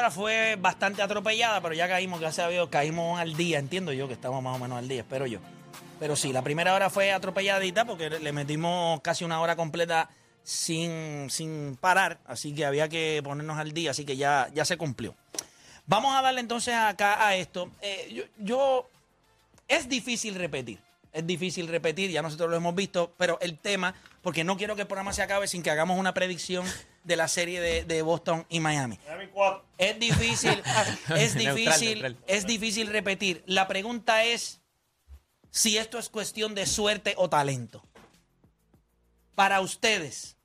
hora 0.00 0.10
fue 0.10 0.56
bastante 0.58 1.02
atropellada, 1.02 1.60
pero 1.60 1.74
ya 1.74 1.86
caímos, 1.86 2.20
gracias 2.20 2.46
a 2.46 2.50
Dios, 2.50 2.68
caímos 2.70 3.20
al 3.20 3.36
día. 3.36 3.58
Entiendo 3.58 3.92
yo 3.92 4.08
que 4.08 4.14
estamos 4.14 4.42
más 4.42 4.56
o 4.56 4.58
menos 4.58 4.78
al 4.78 4.88
día, 4.88 5.00
espero 5.00 5.26
yo. 5.26 5.40
Pero 5.98 6.16
sí, 6.16 6.32
la 6.32 6.42
primera 6.42 6.74
hora 6.74 6.88
fue 6.88 7.12
atropelladita 7.12 7.84
porque 7.84 8.08
le 8.08 8.32
metimos 8.32 9.00
casi 9.02 9.24
una 9.24 9.40
hora 9.40 9.56
completa 9.56 10.08
sin, 10.42 11.28
sin 11.28 11.76
parar, 11.76 12.18
así 12.26 12.54
que 12.54 12.64
había 12.64 12.88
que 12.88 13.20
ponernos 13.22 13.58
al 13.58 13.72
día, 13.72 13.90
así 13.90 14.06
que 14.06 14.16
ya, 14.16 14.48
ya 14.54 14.64
se 14.64 14.78
cumplió. 14.78 15.14
Vamos 15.86 16.16
a 16.16 16.22
darle 16.22 16.40
entonces 16.40 16.74
acá 16.74 17.26
a 17.26 17.36
esto. 17.36 17.70
Eh, 17.82 18.26
yo, 18.38 18.88
es 19.68 19.88
difícil 19.88 20.34
repetir, 20.34 20.80
es 21.12 21.26
difícil 21.26 21.68
repetir, 21.68 22.10
ya 22.10 22.22
nosotros 22.22 22.48
lo 22.48 22.56
hemos 22.56 22.74
visto, 22.74 23.12
pero 23.18 23.38
el 23.42 23.58
tema, 23.58 23.94
porque 24.22 24.44
no 24.44 24.56
quiero 24.56 24.76
que 24.76 24.82
el 24.82 24.88
programa 24.88 25.12
se 25.12 25.20
acabe 25.20 25.46
sin 25.46 25.62
que 25.62 25.70
hagamos 25.70 25.98
una 25.98 26.14
predicción 26.14 26.64
de 27.04 27.16
la 27.16 27.28
serie 27.28 27.60
de, 27.60 27.84
de 27.84 28.02
Boston 28.02 28.46
y 28.48 28.60
Miami. 28.60 28.98
Es 29.78 29.98
difícil, 29.98 30.62
es 31.16 31.34
Neutral, 31.34 31.56
difícil, 31.56 32.02
neutral. 32.02 32.16
es 32.26 32.46
difícil 32.46 32.86
repetir. 32.88 33.42
La 33.46 33.66
pregunta 33.68 34.24
es 34.24 34.60
si 35.50 35.78
esto 35.78 35.98
es 35.98 36.08
cuestión 36.08 36.54
de 36.54 36.66
suerte 36.66 37.14
o 37.16 37.28
talento. 37.28 37.82
Para 39.34 39.60
ustedes, 39.60 40.36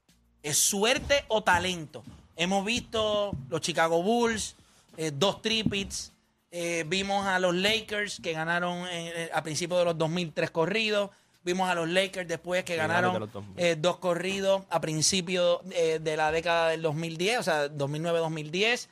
¿es 0.43 0.57
suerte 0.57 1.25
o 1.27 1.43
talento? 1.43 2.03
Hemos 2.37 2.65
visto 2.65 3.31
los 3.49 3.61
Chicago 3.61 4.01
Bulls, 4.01 4.55
eh, 4.97 5.11
dos 5.13 5.41
tripits. 5.41 6.11
eh, 6.51 6.85
vimos 6.87 7.25
a 7.25 7.37
los 7.39 7.53
Lakers 7.53 8.21
que 8.21 8.31
ganaron 8.31 8.87
eh, 8.89 9.29
a 9.33 9.43
principios 9.43 9.79
de 9.79 9.85
los 9.85 9.97
2003 9.97 10.51
corridos. 10.51 11.09
Vimos 11.45 11.69
a 11.69 11.75
los 11.75 11.87
Lakers 11.87 12.27
después 12.27 12.63
que 12.65 12.75
ganaron 12.75 13.19
los 13.19 13.31
2000. 13.31 13.53
eh, 13.63 13.75
dos 13.79 13.97
corridos 13.97 14.63
a 14.69 14.81
principios 14.81 15.59
eh, 15.71 15.99
de 16.01 16.17
la 16.17 16.31
década 16.31 16.69
del 16.69 16.81
2010, 16.81 17.39
o 17.39 17.43
sea, 17.43 17.67
2009-2010. 17.69 18.87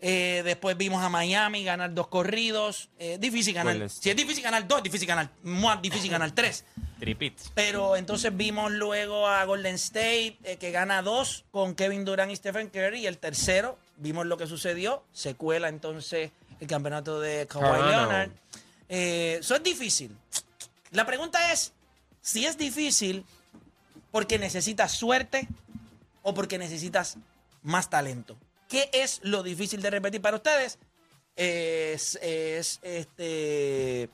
Eh, 0.00 0.42
después 0.44 0.76
vimos 0.76 1.02
a 1.02 1.08
Miami 1.08 1.64
ganar 1.64 1.92
dos 1.92 2.06
corridos. 2.06 2.88
Eh, 2.98 3.18
difícil 3.20 3.52
ganar. 3.52 3.90
Si 3.90 4.08
es 4.08 4.16
difícil 4.16 4.44
ganar 4.44 4.66
dos, 4.66 4.82
difícil 4.82 5.08
ganar. 5.08 5.28
Más 5.42 5.82
difícil 5.82 6.10
ganar 6.10 6.30
tres. 6.30 6.64
Tripits. 7.00 7.50
Pero 7.54 7.96
entonces 7.96 8.36
vimos 8.36 8.70
luego 8.72 9.26
a 9.26 9.44
Golden 9.44 9.74
State 9.74 10.38
eh, 10.44 10.56
que 10.58 10.70
gana 10.70 11.02
dos 11.02 11.44
con 11.50 11.74
Kevin 11.74 12.04
Durant 12.04 12.30
y 12.30 12.36
Stephen 12.36 12.68
Curry. 12.70 13.00
Y 13.00 13.06
el 13.06 13.18
tercero, 13.18 13.76
vimos 13.96 14.24
lo 14.26 14.36
que 14.36 14.46
sucedió. 14.46 15.02
Se 15.12 15.34
cuela 15.34 15.68
entonces 15.68 16.30
el 16.60 16.66
campeonato 16.68 17.20
de 17.20 17.46
Kawhi. 17.48 17.90
Leonard. 17.90 18.30
Eso 18.88 19.56
es 19.56 19.62
difícil. 19.62 20.16
La 20.92 21.04
pregunta 21.04 21.52
es 21.52 21.72
si 22.20 22.46
es 22.46 22.58
difícil 22.58 23.24
porque 24.10 24.38
necesitas 24.38 24.92
suerte 24.92 25.48
o 26.22 26.34
porque 26.34 26.58
necesitas 26.58 27.16
más 27.62 27.90
talento. 27.90 28.36
¿Qué 28.68 28.88
es 28.92 29.20
lo 29.22 29.42
difícil 29.42 29.82
de 29.82 29.90
repetir 29.90 30.20
para 30.20 30.36
ustedes? 30.36 30.78
Es, 31.36 32.18
es, 32.20 32.80
este 32.82 34.10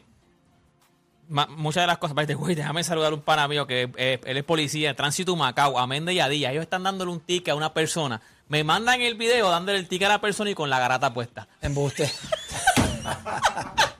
ma- 1.27 1.47
muchas 1.47 1.81
de 1.81 1.87
las 1.87 1.97
cosas, 1.97 2.15
the 2.27 2.35
way, 2.35 2.53
déjame 2.53 2.83
saludar 2.83 3.11
a 3.13 3.15
un 3.15 3.21
pana 3.21 3.47
mío 3.47 3.65
que 3.65 3.89
eh, 3.97 4.19
él 4.23 4.37
es 4.37 4.43
policía, 4.43 4.95
Tránsito 4.95 5.35
Macao, 5.35 5.79
Amende 5.79 6.13
y 6.13 6.19
Adilla. 6.19 6.51
Ellos 6.51 6.61
están 6.61 6.83
dándole 6.83 7.09
un 7.11 7.19
ticket 7.19 7.49
a 7.51 7.55
una 7.55 7.73
persona. 7.73 8.21
Me 8.47 8.63
mandan 8.63 9.01
el 9.01 9.15
video 9.15 9.49
dándole 9.49 9.79
el 9.79 9.87
ticket 9.87 10.05
a 10.05 10.09
la 10.11 10.21
persona 10.21 10.51
y 10.51 10.53
con 10.53 10.69
la 10.69 10.77
garata 10.79 11.11
puesta. 11.11 11.47
Embuste. 11.61 12.11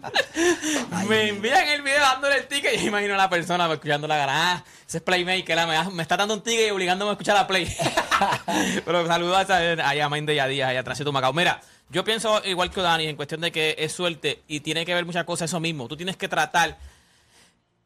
me 1.07 1.29
envían 1.29 1.67
el 1.67 1.81
video 1.81 1.99
dándole 1.99 2.37
el 2.37 2.47
ticket 2.47 2.75
y 2.75 2.81
yo 2.81 2.87
imagino 2.87 3.13
a 3.15 3.17
la 3.17 3.29
persona 3.29 3.71
escuchando 3.71 4.07
la 4.07 4.17
garata. 4.17 4.51
Ah, 4.53 4.63
ese 4.87 4.97
es 4.97 5.03
Playmaker, 5.03 5.67
me, 5.67 5.91
me 5.91 6.01
está 6.01 6.17
dando 6.17 6.33
un 6.33 6.41
ticket 6.41 6.67
y 6.67 6.71
obligándome 6.71 7.09
a 7.09 7.13
escuchar 7.13 7.37
a 7.37 7.47
Play. 7.47 7.67
Pero 8.85 9.05
saludos 9.07 9.49
a, 9.49 9.57
a 9.57 10.05
Amende 10.05 10.33
y 10.35 10.39
Adilla 10.39 10.73
y 10.73 10.77
a 10.77 10.83
Tránsito 10.83 11.11
Macao. 11.11 11.33
Mira, 11.33 11.61
yo 11.89 12.03
pienso 12.03 12.41
igual 12.45 12.69
que 12.69 12.81
Dani 12.81 13.07
en 13.07 13.15
cuestión 13.15 13.41
de 13.41 13.51
que 13.51 13.75
es 13.79 13.91
suerte 13.91 14.43
y 14.47 14.59
tiene 14.59 14.85
que 14.85 14.93
ver 14.93 15.05
muchas 15.05 15.23
cosas 15.25 15.49
eso 15.49 15.59
mismo. 15.59 15.87
Tú 15.87 15.95
tienes 15.95 16.17
que 16.17 16.27
tratar 16.27 16.77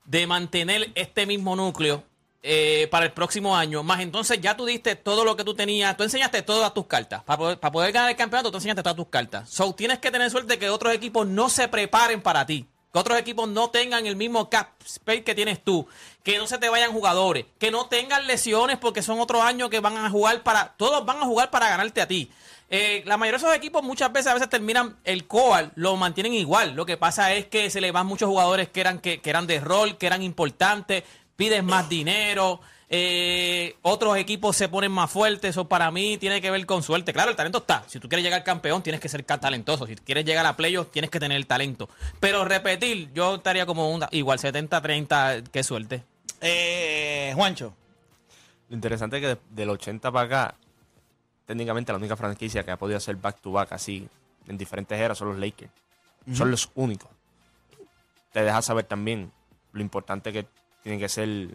de 0.06 0.28
mantener 0.28 0.92
este 0.96 1.26
mismo 1.26 1.56
núcleo 1.56 2.04
eh, 2.44 2.88
para 2.90 3.06
el 3.06 3.12
próximo 3.12 3.56
año. 3.56 3.84
Más 3.84 4.00
entonces 4.00 4.40
ya 4.42 4.58
tú 4.58 4.66
diste 4.66 4.96
todo 4.96 5.24
lo 5.24 5.36
que 5.36 5.44
tú 5.44 5.54
tenías, 5.54 5.96
tú 5.96 6.04
enseñaste 6.04 6.42
todas 6.42 6.74
tus 6.74 6.88
cartas. 6.88 7.24
Para 7.24 7.38
poder, 7.38 7.60
para 7.60 7.72
poder 7.72 7.92
ganar 7.92 8.10
el 8.10 8.16
campeonato, 8.16 8.50
tú 8.52 8.58
enseñaste 8.58 8.82
todas 8.82 8.96
tus 8.96 9.08
cartas. 9.08 9.50
So 9.50 9.74
tienes 9.74 10.00
que 10.00 10.12
tener 10.12 10.30
suerte 10.32 10.58
que 10.58 10.70
otros 10.70 10.94
equipos 10.94 11.28
no 11.28 11.50
se 11.50 11.68
preparen 11.68 12.22
para 12.22 12.46
ti. 12.46 12.66
Que 12.92 13.00
otros 13.00 13.18
equipos 13.18 13.48
no 13.48 13.70
tengan 13.70 14.06
el 14.06 14.16
mismo 14.16 14.50
cap 14.50 14.70
space 14.86 15.24
que 15.24 15.36
tienes 15.36 15.64
tú. 15.64 15.88
Que 16.24 16.38
no 16.38 16.48
se 16.48 16.58
te 16.58 16.68
vayan 16.68 16.92
jugadores. 16.92 17.46
Que 17.60 17.72
no 17.72 17.86
tengan 17.86 18.28
lesiones 18.28 18.78
porque 18.78 19.02
son 19.02 19.20
otros 19.20 19.44
años 19.44 19.70
que 19.70 19.80
van 19.80 19.98
a 19.98 20.10
jugar 20.10 20.44
para. 20.44 20.74
Todos 20.78 21.06
van 21.06 21.18
a 21.18 21.26
jugar 21.26 21.52
para 21.52 21.70
ganarte 21.70 22.02
a 22.02 22.08
ti. 22.08 22.32
Eh, 22.74 23.04
la 23.06 23.18
mayoría 23.18 23.38
de 23.38 23.46
esos 23.46 23.56
equipos 23.56 23.84
muchas 23.84 24.14
veces 24.14 24.28
a 24.28 24.34
veces 24.34 24.50
terminan 24.50 24.96
el 25.04 25.28
core, 25.28 25.72
lo 25.76 25.98
mantienen 25.98 26.34
igual. 26.34 26.74
Lo 26.74 26.86
que 26.86 26.96
pasa 26.96 27.34
es 27.34 27.46
que 27.46 27.70
se 27.70 27.82
le 27.82 27.92
van 27.92 28.08
muchos 28.08 28.30
jugadores 28.30 28.70
que 28.70 28.80
eran, 28.80 29.00
que 29.00 29.20
eran 29.26 29.46
de 29.46 29.60
rol, 29.60 29.98
que 29.98 30.08
eran 30.08 30.24
importantes, 30.24 31.04
pides 31.42 31.64
más 31.64 31.90
dinero, 31.90 32.62
eh, 32.88 33.76
otros 33.82 34.16
equipos 34.18 34.56
se 34.56 34.70
ponen 34.70 34.92
más 34.92 35.10
fuertes. 35.10 35.50
Eso 35.50 35.68
para 35.68 35.90
mí 35.90 36.20
tiene 36.20 36.40
que 36.40 36.52
ver 36.52 36.64
con 36.68 36.84
suerte. 36.84 37.14
Claro, 37.14 37.32
el 37.32 37.36
talento 37.36 37.58
está. 37.58 37.84
Si 37.88 38.00
tú 38.00 38.08
quieres 38.08 38.24
llegar 38.24 38.44
campeón, 38.44 38.84
tienes 38.84 39.02
que 39.02 39.10
ser 39.10 39.24
talentoso. 39.24 39.88
Si 39.88 39.96
quieres 39.96 40.24
llegar 40.24 40.46
a 40.46 40.56
playoffs, 40.56 40.92
tienes 40.92 41.10
que 41.10 41.20
tener 41.20 41.36
el 41.38 41.48
talento. 41.48 41.90
Pero 42.20 42.46
repetir, 42.46 43.12
yo 43.12 43.36
estaría 43.38 43.66
como 43.66 43.90
un, 43.92 44.06
igual 44.12 44.38
70-30, 44.38 45.50
qué 45.52 45.64
suerte. 45.64 46.04
Eh, 46.42 47.32
Juancho. 47.36 47.74
Lo 48.70 48.76
interesante 48.76 49.18
es 49.18 49.22
que 49.22 49.28
de- 49.30 49.38
del 49.50 49.70
80 49.72 50.12
para 50.12 50.26
acá, 50.28 50.56
técnicamente 51.48 51.92
la 51.92 51.98
única 51.98 52.16
franquicia 52.16 52.64
que 52.64 52.70
ha 52.70 52.78
podido 52.78 52.98
hacer 52.98 53.16
back 53.16 53.42
to 53.42 53.52
back 53.52 53.72
así 53.72 54.08
en 54.48 54.60
diferentes 54.60 55.00
eras 55.00 55.18
son 55.18 55.30
los 55.30 55.40
Lakers. 55.40 55.72
Son 56.34 56.52
los 56.52 56.70
únicos. 56.76 57.10
Te 58.32 58.44
deja 58.44 58.62
saber 58.62 58.86
también 58.86 59.32
lo 59.74 59.82
importante 59.82 60.32
que 60.32 60.46
tiene 60.84 60.98
que 61.00 61.10
ser 61.10 61.50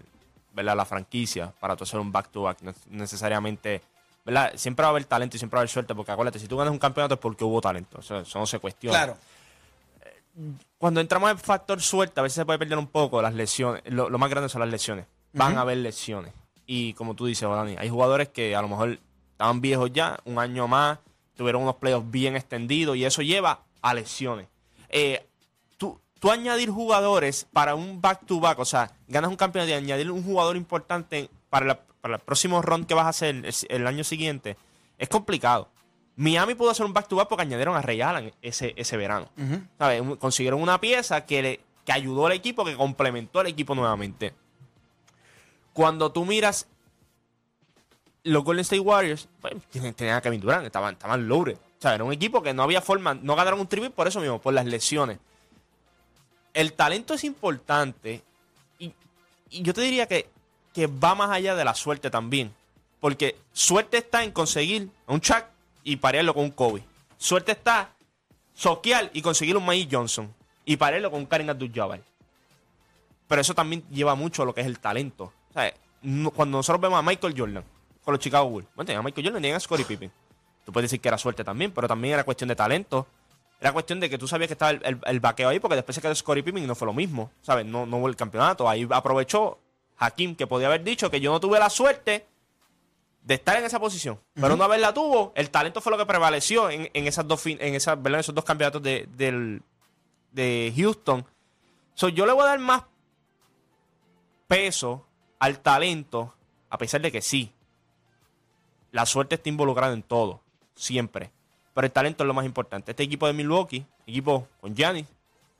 ¿verdad? 0.52 0.76
la 0.76 0.84
franquicia 0.84 1.52
para 1.61 1.76
tú 1.76 1.84
hacer 1.84 2.00
un 2.00 2.12
back 2.12 2.31
to 2.31 2.43
back. 2.43 2.61
No 2.62 2.70
es 2.70 2.87
necesariamente. 2.88 3.82
¿verdad? 4.25 4.52
Siempre 4.56 4.82
va 4.82 4.88
a 4.88 4.90
haber 4.90 5.05
talento 5.05 5.37
y 5.37 5.38
siempre 5.38 5.56
va 5.56 5.61
a 5.61 5.62
haber 5.62 5.70
suerte, 5.70 5.94
porque 5.94 6.11
acuérdate, 6.11 6.38
si 6.40 6.49
tú 6.49 6.56
ganas 6.56 6.73
un 6.73 6.78
campeonato 6.81 7.14
es 7.14 7.20
porque 7.20 7.44
hubo 7.44 7.61
talento. 7.61 8.00
Eso, 8.00 8.19
eso 8.20 8.38
no 8.40 8.46
se 8.46 8.58
cuestiona 8.58 8.96
Claro. 8.99 9.17
cuando 10.78 11.00
entramos 11.00 11.31
en 11.31 11.38
factor 11.38 11.81
suerte, 11.81 12.19
a 12.20 12.23
veces 12.23 12.34
se 12.37 12.44
puede 12.44 12.58
perder 12.58 12.78
un 12.78 12.88
poco 12.88 13.23
las 13.23 13.34
lesiones. 13.34 13.82
Lo, 13.87 14.11
lo 14.11 14.19
más 14.19 14.28
grande 14.28 14.49
son 14.49 14.61
las 14.61 14.70
lesiones. 14.70 15.06
Van 15.32 15.56
a 15.56 15.61
haber 15.62 15.79
lesiones. 15.79 16.32
Y 16.67 16.94
como 16.94 17.14
tú 17.14 17.26
dices, 17.26 17.49
Dani, 17.49 17.76
hay 17.79 17.88
jugadores 17.88 18.29
que 18.29 18.56
a 18.56 18.62
lo 18.62 18.69
mejor 18.69 18.99
estaban 19.32 19.61
viejos 19.61 19.93
ya, 19.93 20.19
un 20.25 20.38
año 20.38 20.67
más, 20.67 20.99
tuvieron 21.37 21.62
unos 21.62 21.76
playoffs 21.76 22.11
bien 22.11 22.34
extendidos 22.37 22.96
y 22.96 23.05
eso 23.05 23.22
lleva 23.22 23.61
a 23.82 23.94
lesiones. 23.94 24.49
Eh, 24.88 25.25
tú, 26.26 26.32
añadir 26.32 26.70
jugadores 26.70 27.46
para 27.52 27.75
un 27.75 28.00
back-to-back, 28.00 28.58
o 28.58 28.64
sea, 28.64 28.93
ganas 29.08 29.31
un 29.31 29.37
campeonato 29.37 29.70
y 29.70 29.75
añadir 29.75 30.11
un 30.11 30.23
jugador 30.23 30.56
importante 30.56 31.28
para, 31.50 31.67
la- 31.67 31.81
para 32.00 32.14
el 32.17 32.20
próximo 32.20 32.62
round 32.62 32.87
que 32.87 32.94
vas 32.94 33.06
a 33.06 33.11
hacer 33.11 33.34
el, 33.37 33.55
el 33.69 33.87
año 33.87 34.05
siguiente, 34.05 34.56
es 34.99 35.08
complicado. 35.08 35.69
Miami 36.17 36.55
pudo 36.55 36.70
hacer 36.70 36.87
un 36.87 36.93
back-to-back 36.94 37.28
porque 37.28 37.43
añadieron 37.43 37.76
a 37.76 37.82
Ray 37.82 38.00
Allen 38.00 38.32
ese, 38.40 38.73
ese 38.76 38.96
verano. 38.96 39.28
¿Sabes? 39.78 40.02
Consiguieron 40.19 40.62
una 40.62 40.81
pieza 40.81 41.26
que, 41.26 41.43
le- 41.43 41.61
que 41.84 41.93
ayudó 41.93 42.26
al 42.26 42.32
equipo, 42.32 42.64
que 42.64 42.75
complementó 42.75 43.40
al 43.40 43.46
equipo 43.49 43.75
nuevamente. 43.75 44.32
Cuando 45.72 46.11
tú 46.12 46.25
miras 46.25 46.67
los 48.25 48.43
Golden 48.43 48.62
State 48.62 48.81
Warriors, 48.81 49.29
pues, 49.40 49.55
tenían 49.94 50.17
a 50.17 50.20
Kevin 50.22 50.40
Durant, 50.40 50.64
estaban, 50.67 50.94
estaban 50.94 51.29
loaded. 51.29 51.56
O 51.56 51.81
sea, 51.82 51.94
era 51.94 52.02
un 52.05 52.12
equipo 52.12 52.43
que 52.43 52.55
no 52.55 52.62
había 52.62 52.81
forma, 52.81 53.14
no 53.14 53.37
ganaron 53.37 53.61
un 53.61 53.67
triple 53.69 53.90
por 53.90 54.08
eso 54.08 54.20
mismo, 54.20 54.40
por 54.40 54.55
las 54.55 54.64
lesiones. 54.67 55.19
El 56.56 56.73
talento 56.73 57.12
es 57.12 57.23
importante 57.25 58.23
y, 58.79 58.91
yo 59.50 59.75
te 59.75 59.82
diría 59.82 60.06
que, 60.06 60.26
que 60.73 60.87
va 60.87 61.14
más 61.14 61.31
allá 61.31 61.55
de 61.55 61.67
la 61.67 61.75
suerte 61.75 62.08
también. 62.08 62.50
Porque 62.99 63.37
suerte 63.53 63.99
está 63.99 64.25
en 64.25 64.31
conseguir 64.32 64.88
un 65.06 65.20
Chuck 65.20 65.44
y 65.85 65.97
parearlo 65.97 66.32
con 66.32 66.44
un 66.44 66.50
Kobe. 66.50 66.82
Suerte 67.19 67.53
está 67.53 67.91
soquear 68.55 69.11
y 69.12 69.20
conseguir 69.20 69.55
un 69.58 69.67
Magic 69.67 69.91
Johnson 69.93 70.32
y 70.64 70.79
parearlo 70.79 71.11
con 71.11 71.20
un 71.20 71.26
Karim 71.26 71.50
Abdul-Jabbar. 71.50 72.00
Pero 73.29 73.41
eso 73.43 73.55
también 73.55 73.85
lleva 73.91 74.14
mucho 74.14 74.43
a 74.43 74.47
lo 74.47 74.55
que 74.55 74.62
es 74.62 74.67
el 74.67 74.79
talento. 74.79 75.35
Cuando 76.35 76.56
nosotros 76.56 76.81
vemos 76.81 76.99
a 76.99 77.03
Michael 77.03 77.35
Jordan 77.37 77.64
con 78.03 78.12
los 78.12 78.20
Chicago 78.20 78.49
Bulls, 78.49 78.69
bueno, 78.75 78.99
a 78.99 79.03
Michael 79.03 79.26
Jordan, 79.26 79.43
tenían 79.43 79.56
a 79.58 79.61
Scottie 79.61 79.85
Pippen. 79.85 80.11
Tú 80.64 80.73
puedes 80.73 80.91
decir 80.91 81.03
que 81.03 81.08
era 81.08 81.19
suerte 81.19 81.44
también, 81.44 81.70
pero 81.70 81.87
también 81.87 82.14
era 82.14 82.25
cuestión 82.25 82.49
de 82.49 82.56
talento. 82.56 83.06
Era 83.61 83.73
cuestión 83.73 84.00
de 84.00 84.11
que 84.11 84.19
tú 84.19 84.29
sabías 84.29 84.49
que 84.49 84.53
estaba 84.55 84.73
el, 84.73 84.81
el, 84.85 85.00
el 85.05 85.20
vaqueo 85.20 85.49
ahí, 85.49 85.58
porque 85.61 85.76
después 85.76 85.94
se 85.94 86.03
quedó 86.03 86.14
Scottie 86.14 86.43
Pippen 86.43 86.62
y 86.62 86.67
no 86.67 86.75
fue 86.75 86.87
lo 86.87 86.93
mismo. 86.93 87.31
¿Sabes? 87.43 87.64
No, 87.67 87.87
no 87.87 87.97
hubo 87.99 88.08
el 88.08 88.17
campeonato. 88.17 88.69
Ahí 88.69 88.87
aprovechó 88.91 89.58
Hakim, 89.97 90.37
que 90.37 90.47
podía 90.47 90.67
haber 90.67 90.85
dicho 90.85 91.11
que 91.11 91.20
yo 91.20 91.32
no 91.32 91.41
tuve 91.41 91.58
la 91.58 91.70
suerte 91.70 92.26
de 93.23 93.35
estar 93.35 93.56
en 93.56 93.64
esa 93.64 93.81
posición. 93.81 94.20
Pero 94.35 94.55
una 94.55 94.67
vez 94.67 94.81
la 94.81 94.93
tuvo, 94.94 95.32
el 95.35 95.50
talento 95.50 95.81
fue 95.81 95.91
lo 95.91 95.99
que 95.99 96.06
prevaleció 96.06 96.69
en, 96.70 96.91
en 96.93 97.06
esas 97.06 97.26
dos 97.26 97.41
fin- 97.41 97.58
en 97.61 97.75
esas, 97.75 97.99
esos 98.19 98.35
dos 98.35 98.44
campeonatos 98.44 98.82
de, 98.82 99.08
del- 99.17 99.62
de 100.32 100.73
Houston. 100.76 101.25
So, 101.94 102.08
yo 102.11 102.26
le 102.26 102.32
voy 102.32 102.43
a 102.44 102.49
dar 102.49 102.58
más 102.58 102.82
peso 104.47 105.06
al 105.38 105.61
talento, 105.61 106.35
a 106.70 106.79
pesar 106.79 107.00
de 107.00 107.11
que 107.11 107.20
sí, 107.23 107.53
la 108.93 109.06
suerte 109.06 109.35
está 109.37 109.49
involucrada 109.49 109.93
en 109.93 110.03
todo, 110.03 110.41
siempre. 110.75 111.32
Pero 111.76 111.84
el 111.84 111.93
talento 111.93 112.25
es 112.25 112.26
lo 112.26 112.32
más 112.32 112.46
importante. 112.46 112.93
Este 112.93 113.02
equipo 113.02 113.26
de 113.26 113.34
Milwaukee, 113.34 113.84
equipo 114.06 114.49
con 114.62 114.75
Giannis, 114.75 115.05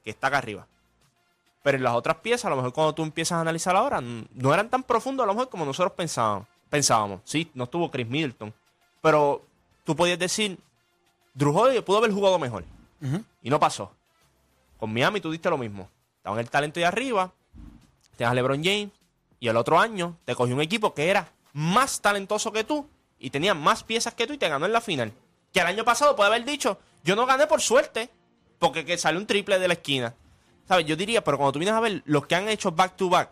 que 0.02 0.08
está 0.08 0.28
acá 0.28 0.38
arriba. 0.38 0.66
Pero 1.62 1.76
en 1.76 1.84
las 1.84 1.94
otras 1.94 2.16
piezas, 2.16 2.46
a 2.46 2.48
lo 2.48 2.56
mejor 2.56 2.72
cuando 2.72 2.94
tú 2.94 3.02
empiezas 3.02 3.36
a 3.36 3.42
analizar 3.42 3.76
ahora, 3.76 4.00
no 4.00 4.54
eran 4.54 4.70
tan 4.70 4.82
profundos 4.82 5.24
a 5.24 5.26
lo 5.26 5.34
mejor 5.34 5.50
como 5.50 5.66
nosotros 5.66 5.92
pensábamos. 5.92 6.48
pensábamos. 6.70 7.20
Sí, 7.24 7.50
no 7.52 7.64
estuvo 7.64 7.90
Chris 7.90 8.08
Middleton. 8.08 8.54
Pero 9.02 9.44
tú 9.84 9.94
podías 9.94 10.18
decir, 10.18 10.58
Drew 11.34 11.54
Holiday 11.54 11.82
pudo 11.82 11.98
haber 11.98 12.12
jugado 12.12 12.38
mejor. 12.38 12.64
Y 13.42 13.50
no 13.50 13.60
pasó. 13.60 13.92
Con 14.78 14.94
Miami 14.94 15.20
tú 15.20 15.30
diste 15.30 15.50
lo 15.50 15.58
mismo. 15.58 15.86
Estaban 16.16 16.38
el 16.38 16.48
talento 16.48 16.80
de 16.80 16.86
arriba, 16.86 17.30
tenías 18.16 18.32
a 18.32 18.34
LeBron 18.34 18.64
James, 18.64 18.88
y 19.38 19.48
el 19.48 19.56
otro 19.58 19.78
año 19.78 20.16
te 20.24 20.34
cogió 20.34 20.54
un 20.54 20.62
equipo 20.62 20.94
que 20.94 21.10
era 21.10 21.28
más 21.52 22.00
talentoso 22.00 22.52
que 22.52 22.64
tú 22.64 22.88
y 23.19 23.28
tenía 23.28 23.52
más 23.52 23.84
piezas 23.84 24.14
que 24.14 24.26
tú 24.26 24.32
y 24.32 24.38
te 24.38 24.48
ganó 24.48 24.64
en 24.64 24.72
la 24.72 24.80
final. 24.80 25.12
Que 25.56 25.62
el 25.62 25.69
año 25.69 25.87
pasado 25.87 26.14
puede 26.14 26.26
haber 26.29 26.44
dicho, 26.44 26.79
yo 27.03 27.17
no 27.17 27.25
gané 27.25 27.47
por 27.47 27.62
suerte, 27.62 28.11
porque 28.58 28.85
que 28.85 28.99
salió 28.99 29.19
un 29.19 29.26
triple 29.26 29.58
de 29.58 29.69
la 29.69 29.73
esquina. 29.73 30.12
¿Sabes? 30.69 30.85
Yo 30.85 30.97
diría, 30.97 31.25
pero 31.25 31.38
cuando 31.38 31.53
tú 31.53 31.58
vienes 31.61 31.75
a 31.75 31.81
ver 31.81 32.03
los 32.05 32.26
que 32.26 32.35
han 32.35 32.47
hecho 32.50 32.73
back 32.73 32.94
to 32.94 33.08
back, 33.08 33.31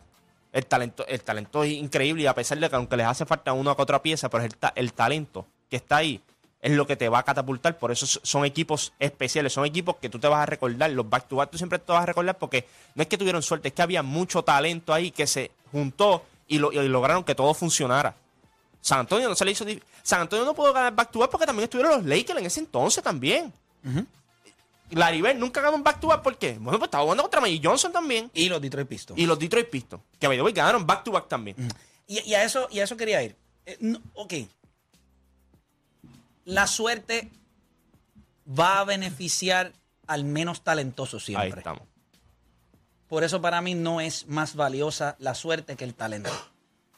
el 0.50 0.64
talento, 0.64 1.06
el 1.06 1.22
talento 1.22 1.62
es 1.64 1.72
increíble 1.72 2.22
y 2.22 2.26
a 2.26 2.34
pesar 2.34 2.56
de 2.58 2.70
que 2.70 2.76
aunque 2.76 2.96
les 2.96 3.04
hace 3.06 3.26
falta 3.26 3.52
una 3.52 3.74
que 3.76 3.82
otra 3.82 4.00
pieza, 4.00 4.30
pero 4.30 4.42
el, 4.42 4.54
el 4.74 4.92
talento 4.94 5.44
que 5.68 5.76
está 5.76 5.98
ahí 5.98 6.18
es 6.62 6.72
lo 6.72 6.86
que 6.86 6.96
te 6.96 7.10
va 7.10 7.18
a 7.18 7.22
catapultar. 7.24 7.76
Por 7.76 7.92
eso 7.92 8.06
son 8.06 8.46
equipos 8.46 8.94
especiales, 8.98 9.52
son 9.52 9.66
equipos 9.66 9.96
que 9.96 10.08
tú 10.08 10.18
te 10.18 10.26
vas 10.26 10.40
a 10.44 10.46
recordar. 10.46 10.90
Los 10.92 11.06
back 11.10 11.28
to 11.28 11.36
back 11.36 11.50
tú 11.50 11.58
siempre 11.58 11.78
te 11.78 11.92
vas 11.92 12.04
a 12.04 12.06
recordar 12.06 12.38
porque 12.38 12.66
no 12.94 13.02
es 13.02 13.08
que 13.08 13.18
tuvieron 13.18 13.42
suerte, 13.42 13.68
es 13.68 13.74
que 13.74 13.82
había 13.82 14.02
mucho 14.02 14.42
talento 14.42 14.94
ahí 14.94 15.10
que 15.10 15.26
se 15.26 15.50
juntó 15.72 16.24
y, 16.48 16.56
lo- 16.56 16.72
y 16.72 16.88
lograron 16.88 17.22
que 17.22 17.34
todo 17.34 17.52
funcionara. 17.52 18.14
San 18.84 18.98
Antonio 19.00 19.30
no 19.30 19.34
se 19.34 19.46
le 19.46 19.52
hizo. 19.52 19.64
dif- 19.64 19.82
San 20.02 20.20
Antonio 20.20 20.44
no 20.44 20.52
pudo 20.54 20.70
ganar 20.74 20.94
back 20.94 21.10
to 21.10 21.18
back 21.18 21.30
porque 21.30 21.46
también 21.46 21.64
estuvieron 21.64 21.96
los 21.96 22.04
Lakers 22.04 22.38
en 22.38 22.44
ese 22.44 22.60
entonces 22.60 23.02
también. 23.02 23.50
Larry 24.90 25.22
Bird 25.22 25.36
nunca 25.38 25.62
ganó 25.62 25.76
un 25.76 25.82
back 25.82 26.00
to 26.00 26.08
back 26.08 26.20
¿por 26.22 26.36
qué? 26.36 26.58
Bueno, 26.58 26.78
pues 26.78 26.88
estaba 26.88 27.02
jugando 27.02 27.22
contra 27.22 27.40
Magic 27.40 27.62
Johnson 27.64 27.92
también. 27.92 28.30
Y 28.34 28.50
los 28.50 28.60
Detroit 28.60 28.86
Pistons. 28.86 29.18
Y 29.18 29.24
los 29.24 29.38
Detroit 29.38 29.70
Pistons, 29.70 30.02
que 30.20 30.28
way, 30.28 30.52
ganaron 30.52 30.86
back 30.86 31.02
to 31.02 31.12
back 31.12 31.28
también. 31.28 31.56
Y, 32.06 32.20
y 32.20 32.34
a 32.34 32.44
eso, 32.44 32.68
y 32.70 32.80
a 32.80 32.84
eso 32.84 32.94
quería 32.94 33.22
ir. 33.22 33.34
Eh, 33.64 33.78
no, 33.80 33.98
ok. 34.12 34.34
La 36.44 36.66
suerte 36.66 37.30
va 38.46 38.80
a 38.80 38.84
beneficiar 38.84 39.72
al 40.06 40.24
menos 40.24 40.60
talentoso 40.62 41.16
Ahí 41.16 41.22
siempre. 41.22 41.60
estamos. 41.60 41.82
Por 43.08 43.24
eso 43.24 43.40
para 43.40 43.62
mí 43.62 43.72
no 43.74 44.02
es 44.02 44.26
más 44.28 44.54
valiosa 44.54 45.16
la 45.18 45.34
suerte 45.34 45.76
que 45.76 45.84
el 45.84 45.94
talento. 45.94 46.30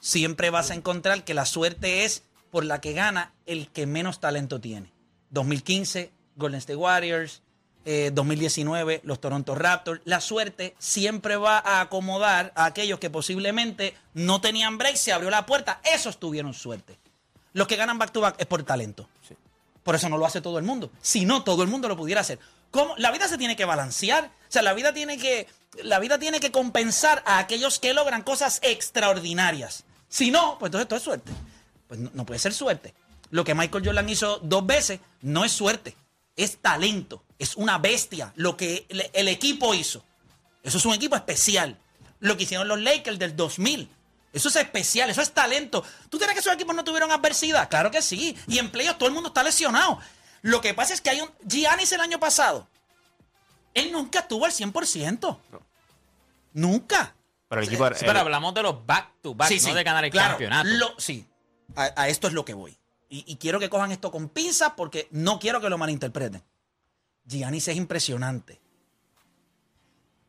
Siempre 0.07 0.51
vas 0.51 0.71
a 0.71 0.75
encontrar 0.75 1.25
que 1.25 1.35
la 1.35 1.45
suerte 1.47 2.05
es 2.05 2.23
por 2.53 2.65
la 2.65 2.81
que 2.81 2.93
gana 2.93 3.33
el 3.45 3.67
que 3.67 3.87
menos 3.87 4.21
talento 4.21 4.61
tiene. 4.61 4.93
2015, 5.31 6.13
Golden 6.37 6.59
State 6.59 6.77
Warriors. 6.77 7.43
eh, 7.85 8.13
2019, 8.15 9.01
los 9.03 9.21
Toronto 9.21 9.57
Raptors. 9.57 10.01
La 10.05 10.21
suerte 10.21 10.77
siempre 10.79 11.35
va 11.35 11.59
a 11.59 11.81
acomodar 11.81 12.53
a 12.55 12.67
aquellos 12.67 13.01
que 13.01 13.11
posiblemente 13.11 13.97
no 14.15 14.41
tenían 14.41 14.79
break, 14.79 14.95
se 14.95 15.13
abrió 15.13 15.29
la 15.29 15.45
puerta. 15.45 15.81
Esos 15.83 16.21
tuvieron 16.21 16.55
suerte. 16.55 17.01
Los 17.53 17.67
que 17.67 17.75
ganan 17.75 17.99
back 17.99 18.13
to 18.13 18.21
back 18.21 18.37
es 18.39 18.47
por 18.47 18.63
talento. 18.63 19.09
Por 19.83 19.97
eso 19.97 20.09
no 20.09 20.19
lo 20.19 20.27
hace 20.27 20.41
todo 20.41 20.59
el 20.59 20.65
mundo. 20.65 20.93
Si 21.03 21.25
no, 21.25 21.43
todo 21.43 21.65
el 21.65 21.69
mundo 21.69 21.89
lo 21.89 21.97
pudiera 21.97 22.21
hacer. 22.21 22.39
¿Cómo? 22.71 22.95
La 22.97 23.11
vida 23.11 23.27
se 23.27 23.39
tiene 23.39 23.57
que 23.57 23.65
balancear. 23.65 24.27
O 24.27 24.53
sea, 24.53 24.63
la 24.63 24.73
vida 24.73 24.95
tiene 24.95 25.19
que, 25.19 25.49
la 25.83 25.99
vida 25.99 26.21
tiene 26.21 26.39
que 26.39 26.53
compensar 26.53 27.25
a 27.27 27.39
aquellos 27.39 27.81
que 27.81 27.93
logran 27.93 28.23
cosas 28.23 28.61
extraordinarias. 28.63 29.85
Si 30.09 30.31
no, 30.31 30.59
pues 30.59 30.69
entonces 30.69 30.89
todo 30.89 30.97
es 30.99 31.03
suerte. 31.05 31.33
Pues 31.89 32.01
no, 32.01 32.11
no 32.15 32.27
puede 32.27 32.39
ser 32.39 32.53
suerte. 32.55 32.95
Lo 33.31 33.45
que 33.45 33.55
Michael 33.55 33.85
Jordan 33.85 34.09
hizo 34.09 34.39
dos 34.39 34.67
veces 34.67 35.01
no 35.23 35.45
es 35.45 35.53
suerte, 35.53 35.97
es 36.37 36.59
talento, 36.59 37.25
es 37.39 37.57
una 37.57 37.79
bestia. 37.79 38.33
Lo 38.37 38.57
que 38.57 38.87
el, 38.89 39.11
el 39.13 39.29
equipo 39.29 39.75
hizo. 39.75 40.05
Eso 40.63 40.79
es 40.79 40.85
un 40.85 40.95
equipo 40.95 41.17
especial. 41.17 41.79
Lo 42.21 42.37
que 42.37 42.45
hicieron 42.45 42.69
los 42.69 42.81
Lakers 42.81 43.19
del 43.19 43.37
2000. 43.37 43.89
Eso 44.33 44.49
es 44.49 44.57
especial, 44.57 45.09
eso 45.09 45.23
es 45.23 45.33
talento. 45.33 45.83
¿Tú 46.11 46.19
crees 46.19 46.35
que 46.35 46.41
esos 46.41 46.53
equipos 46.53 46.77
no 46.77 46.85
tuvieron 46.85 47.11
adversidad? 47.11 47.71
Claro 47.71 47.91
que 47.91 48.03
sí. 48.03 48.37
Y 48.47 48.59
en 48.59 48.71
playoffs 48.71 48.99
todo 48.99 49.09
el 49.09 49.15
mundo 49.15 49.29
está 49.29 49.43
lesionado. 49.43 49.99
Lo 50.43 50.61
que 50.61 50.75
pasa 50.75 50.93
es 50.93 51.01
que 51.01 51.11
hay 51.11 51.23
un... 51.23 51.31
Giannis 51.43 51.91
el 51.93 52.01
año 52.01 52.21
pasado, 52.21 52.69
él 53.75 53.91
nunca 53.93 54.21
estuvo 54.21 54.45
al 54.45 54.53
100%. 54.53 55.39
Nunca. 56.53 57.16
Pero 57.49 57.61
el 57.63 57.69
equipo 57.69 57.87
Sí, 57.95 58.05
pero 58.07 58.21
hablamos 58.21 58.55
de 58.55 58.63
los 58.63 58.85
back 58.87 59.13
to 59.23 59.35
back, 59.35 59.49
Sí, 59.49 59.61
sí, 59.61 59.69
no 59.69 59.75
de 59.75 59.85
ganar 59.85 60.05
el 60.05 60.11
claro, 60.11 60.31
campeonato. 60.31 60.69
lo- 60.69 60.95
sí, 60.99 61.27
a, 61.77 61.93
a 62.03 62.09
esto 62.09 62.27
es 62.27 62.33
lo 62.33 62.45
que 62.45 62.55
voy. 62.55 62.77
Y, 63.09 63.25
y 63.31 63.37
quiero 63.37 63.61
que 63.61 63.71
cojan 63.71 63.93
esto 63.93 64.11
con 64.11 64.29
pinzas 64.29 64.73
porque 64.77 65.07
no 65.13 65.39
quiero 65.39 65.61
que 65.61 65.69
lo 65.71 65.79
malinterpreten. 65.79 66.43
Giannis 67.25 67.69
es 67.69 67.77
impresionante. 67.77 68.61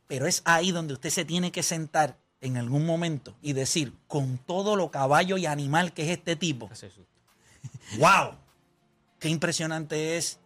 Pero 0.08 0.28
es 0.28 0.42
ahí 0.46 0.72
donde 0.72 0.94
usted 0.94 1.10
se 1.10 1.26
tiene 1.26 1.52
que 1.52 1.64
sentar 1.64 2.18
en 2.40 2.56
algún 2.58 2.86
momento 2.86 3.36
y 3.42 3.54
decir, 3.54 3.94
con 4.08 4.38
todo 4.38 4.76
lo 4.76 4.92
caballo 4.92 5.38
y 5.38 5.46
animal 5.48 5.92
que 5.94 6.04
es 6.04 6.18
este 6.18 6.36
tipo, 6.36 6.70
¡wow! 7.98 8.36
Qué 9.20 9.30
impresionante 9.30 10.18
es 10.18 10.40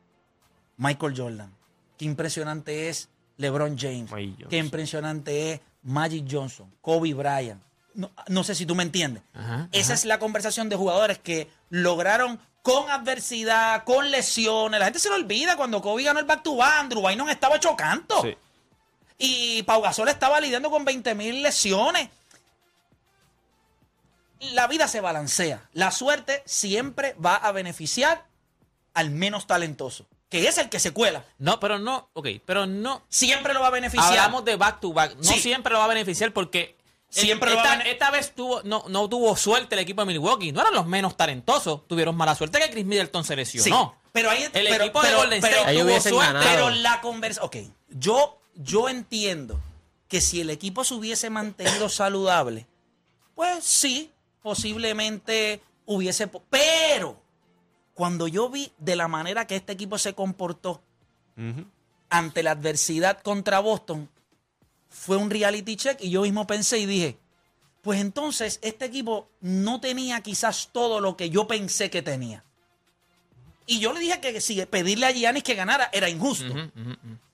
Michael 0.77 1.13
Jordan. 1.17 1.53
Qué 1.97 2.05
impresionante 2.05 2.87
es 2.89 3.09
LeBron 3.37 3.77
James. 3.77 4.09
Qué 4.49 4.57
impresionante 4.57 5.51
es 5.53 5.61
Magic 5.83 6.25
Johnson, 6.29 6.73
Kobe 6.81 7.13
Bryant. 7.13 7.61
No, 7.93 8.09
no 8.27 8.43
sé 8.43 8.55
si 8.55 8.65
tú 8.65 8.73
me 8.75 8.83
entiendes. 8.83 9.23
Ajá, 9.33 9.67
Esa 9.71 9.93
es 9.93 10.05
la 10.05 10.19
conversación 10.19 10.69
de 10.69 10.75
jugadores 10.77 11.17
que 11.17 11.49
lograron 11.69 12.39
con 12.61 12.89
adversidad, 12.89 13.83
con 13.83 14.11
lesiones. 14.11 14.79
La 14.79 14.85
gente 14.85 14.99
se 14.99 15.09
lo 15.09 15.15
olvida 15.15 15.57
cuando 15.57 15.81
Kobe 15.81 16.03
ganó 16.03 16.19
el 16.19 16.25
back 16.25 16.43
to 16.43 16.55
back. 16.55 16.79
Andrew 16.79 17.05
Bynum 17.05 17.29
estaba. 17.29 17.59
Sí. 18.21 18.37
Y 19.17 19.63
Pau 19.63 19.81
Gasol 19.81 20.09
estaba 20.09 20.39
lidiando 20.39 20.69
con 20.69 20.85
20 20.85 21.15
mil 21.15 21.43
lesiones. 21.43 22.09
La 24.53 24.67
vida 24.67 24.87
se 24.87 25.01
balancea. 25.01 25.69
La 25.73 25.91
suerte 25.91 26.41
siempre 26.45 27.15
va 27.23 27.35
a 27.35 27.51
beneficiar 27.51 28.25
al 28.93 29.11
menos 29.11 29.47
talentoso, 29.47 30.05
que 30.31 30.47
es 30.47 30.57
el 30.57 30.69
que 30.69 30.79
se 30.79 30.91
cuela. 30.91 31.25
No, 31.37 31.59
pero 31.59 31.77
no, 31.77 32.09
ok, 32.13 32.27
pero 32.45 32.65
no. 32.65 33.03
Siempre 33.09 33.53
lo 33.53 33.59
va 33.61 33.67
a 33.67 33.71
beneficiar. 33.71 34.07
Hablamos 34.09 34.45
de 34.45 34.55
back 34.55 34.79
to 34.79 34.93
back. 34.93 35.15
No 35.17 35.23
Sí. 35.23 35.39
siempre 35.39 35.73
lo 35.73 35.79
va 35.79 35.85
a 35.85 35.89
beneficiar 35.89 36.31
porque 36.33 36.77
Siempre 37.09 37.49
lo 37.51 37.57
esta, 37.57 37.67
va 37.67 37.73
a 37.73 37.77
bene- 37.79 37.91
esta 37.91 38.09
vez 38.11 38.33
tuvo, 38.33 38.61
no, 38.63 38.85
no 38.87 39.09
tuvo 39.09 39.35
suerte 39.35 39.75
el 39.75 39.79
equipo 39.81 40.01
de 40.01 40.05
Milwaukee. 40.07 40.53
No 40.53 40.61
eran 40.61 40.73
los 40.73 40.87
menos 40.87 41.17
talentosos. 41.17 41.85
Tuvieron 41.85 42.15
mala 42.15 42.33
suerte 42.35 42.57
que 42.59 42.69
Chris 42.69 42.85
Middleton 42.85 43.25
se 43.25 43.33
Sí, 43.33 43.57
lesionó. 43.57 43.95
pero 44.13 44.29
ahí 44.29 44.43
El 44.43 44.51
pero- 44.69 44.85
equipo 44.85 45.01
de 45.01 45.07
pero- 45.09 45.19
Golden 45.19 45.41
pero- 45.41 45.55
State 45.57 45.71
Ellos 45.73 45.85
tuvo 45.87 45.99
suerte. 46.01 46.33
ganado. 46.33 46.45
Pero 46.49 46.69
la 46.69 47.01
conversación. 47.01 47.45
Ok, 47.45 47.57
yo, 47.89 48.39
yo 48.55 48.87
entiendo 48.87 49.59
que 50.07 50.21
si 50.21 50.39
el 50.39 50.49
equipo 50.49 50.85
se 50.85 50.93
hubiese 50.93 51.29
mantenido 51.29 51.89
saludable, 51.89 52.65
pues 53.35 53.61
sí, 53.65 54.09
posiblemente 54.41 55.61
hubiese. 55.85 56.27
Pero 56.49 57.20
Cuando 57.93 58.27
yo 58.27 58.49
vi 58.49 58.71
de 58.77 58.95
la 58.95 59.07
manera 59.07 59.47
que 59.47 59.55
este 59.55 59.73
equipo 59.73 59.97
se 59.97 60.13
comportó 60.13 60.81
ante 62.09 62.43
la 62.43 62.51
adversidad 62.51 63.21
contra 63.21 63.59
Boston, 63.59 64.09
fue 64.89 65.17
un 65.17 65.29
reality 65.29 65.75
check 65.75 66.01
y 66.01 66.09
yo 66.09 66.21
mismo 66.21 66.45
pensé 66.45 66.79
y 66.79 66.85
dije, 66.85 67.17
pues 67.81 67.99
entonces 67.99 68.59
este 68.61 68.85
equipo 68.85 69.29
no 69.39 69.79
tenía 69.81 70.21
quizás 70.21 70.69
todo 70.71 70.99
lo 70.99 71.17
que 71.17 71.29
yo 71.29 71.47
pensé 71.47 71.89
que 71.89 72.01
tenía. 72.01 72.43
Y 73.65 73.79
yo 73.79 73.93
le 73.93 74.01
dije 74.01 74.19
que 74.19 74.41
si 74.41 74.63
pedirle 74.65 75.05
a 75.05 75.11
Giannis 75.11 75.43
que 75.43 75.55
ganara 75.55 75.89
era 75.93 76.09
injusto. 76.09 76.53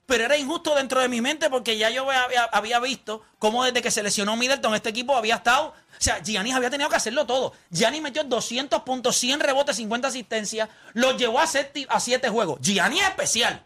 Pero 0.08 0.24
era 0.24 0.38
injusto 0.38 0.74
dentro 0.74 1.00
de 1.02 1.08
mi 1.08 1.20
mente 1.20 1.50
porque 1.50 1.76
ya 1.76 1.90
yo 1.90 2.10
había, 2.10 2.44
había 2.44 2.80
visto 2.80 3.22
cómo 3.38 3.62
desde 3.62 3.82
que 3.82 3.90
se 3.90 4.02
lesionó 4.02 4.36
Middleton 4.36 4.74
este 4.74 4.88
equipo 4.88 5.14
había 5.14 5.34
estado... 5.34 5.66
O 5.68 6.00
sea, 6.00 6.22
Giannis 6.22 6.54
había 6.54 6.70
tenido 6.70 6.88
que 6.88 6.96
hacerlo 6.96 7.26
todo. 7.26 7.52
Giannis 7.70 8.00
metió 8.00 8.24
200 8.24 8.82
puntos, 8.84 9.16
100 9.18 9.40
rebotes, 9.40 9.76
50 9.76 10.08
asistencias. 10.08 10.70
Los 10.94 11.18
llevó 11.18 11.40
a 11.40 11.46
7 11.46 11.86
a 11.90 12.00
siete 12.00 12.30
juegos. 12.30 12.58
Giannis 12.62 13.02
es 13.02 13.08
especial. 13.08 13.62